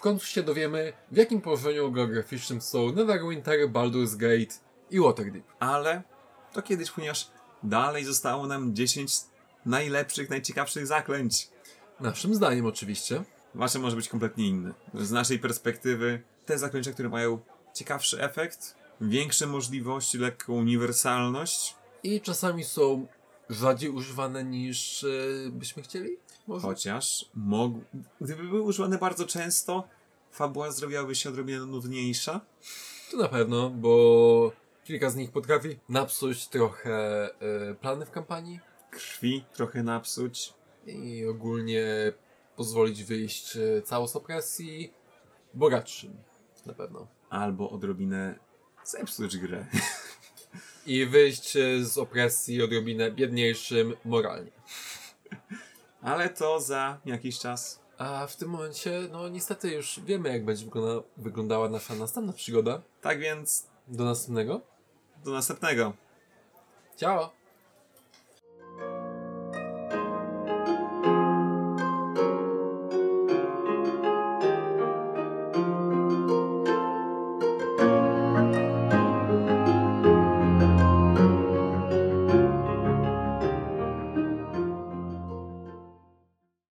[0.00, 4.54] w końcu się dowiemy, w jakim położeniu geograficznym są Neverwinter, Baldur's Gate
[4.90, 5.44] i Waterdeep.
[5.58, 6.02] Ale
[6.52, 7.30] to kiedyś, ponieważ
[7.62, 9.12] dalej zostało nam 10
[9.66, 11.48] najlepszych, najciekawszych zaklęć.
[12.00, 13.22] Naszym zdaniem oczywiście.
[13.54, 14.74] Wasze może być kompletnie inne.
[14.94, 17.38] Z naszej perspektywy te zaklęcia, które mają
[17.74, 23.06] ciekawszy efekt, większe możliwości, lekką uniwersalność, I czasami są
[23.50, 26.16] rzadziej używane niż e, byśmy chcieli?
[26.46, 26.62] Może?
[26.62, 27.72] chociaż mog...
[28.20, 29.88] gdyby były używane bardzo często,
[30.32, 32.40] fabuła zrobiłaby się odrobinę nudniejsza.
[33.10, 34.52] To na pewno, bo
[34.84, 36.94] kilka z nich potrafi napsuć trochę
[37.40, 40.54] e, plany w kampanii Krwi trochę napsuć.
[40.86, 42.12] i ogólnie
[42.56, 44.92] pozwolić wyjść e, całość opresji
[45.54, 46.16] bogatszym.
[46.66, 47.06] Na pewno.
[47.30, 48.38] Albo odrobinę
[48.84, 49.66] zepsuć grę.
[50.86, 54.50] I wyjść e, z opresji odrobinę biedniejszym moralnie.
[56.02, 57.80] Ale to za jakiś czas.
[57.98, 62.82] A w tym momencie, no niestety już wiemy, jak będzie wygląda, wyglądała nasza następna przygoda.
[63.00, 64.60] Tak więc Do następnego.
[65.24, 65.92] do następnego.
[66.96, 67.39] Ciao!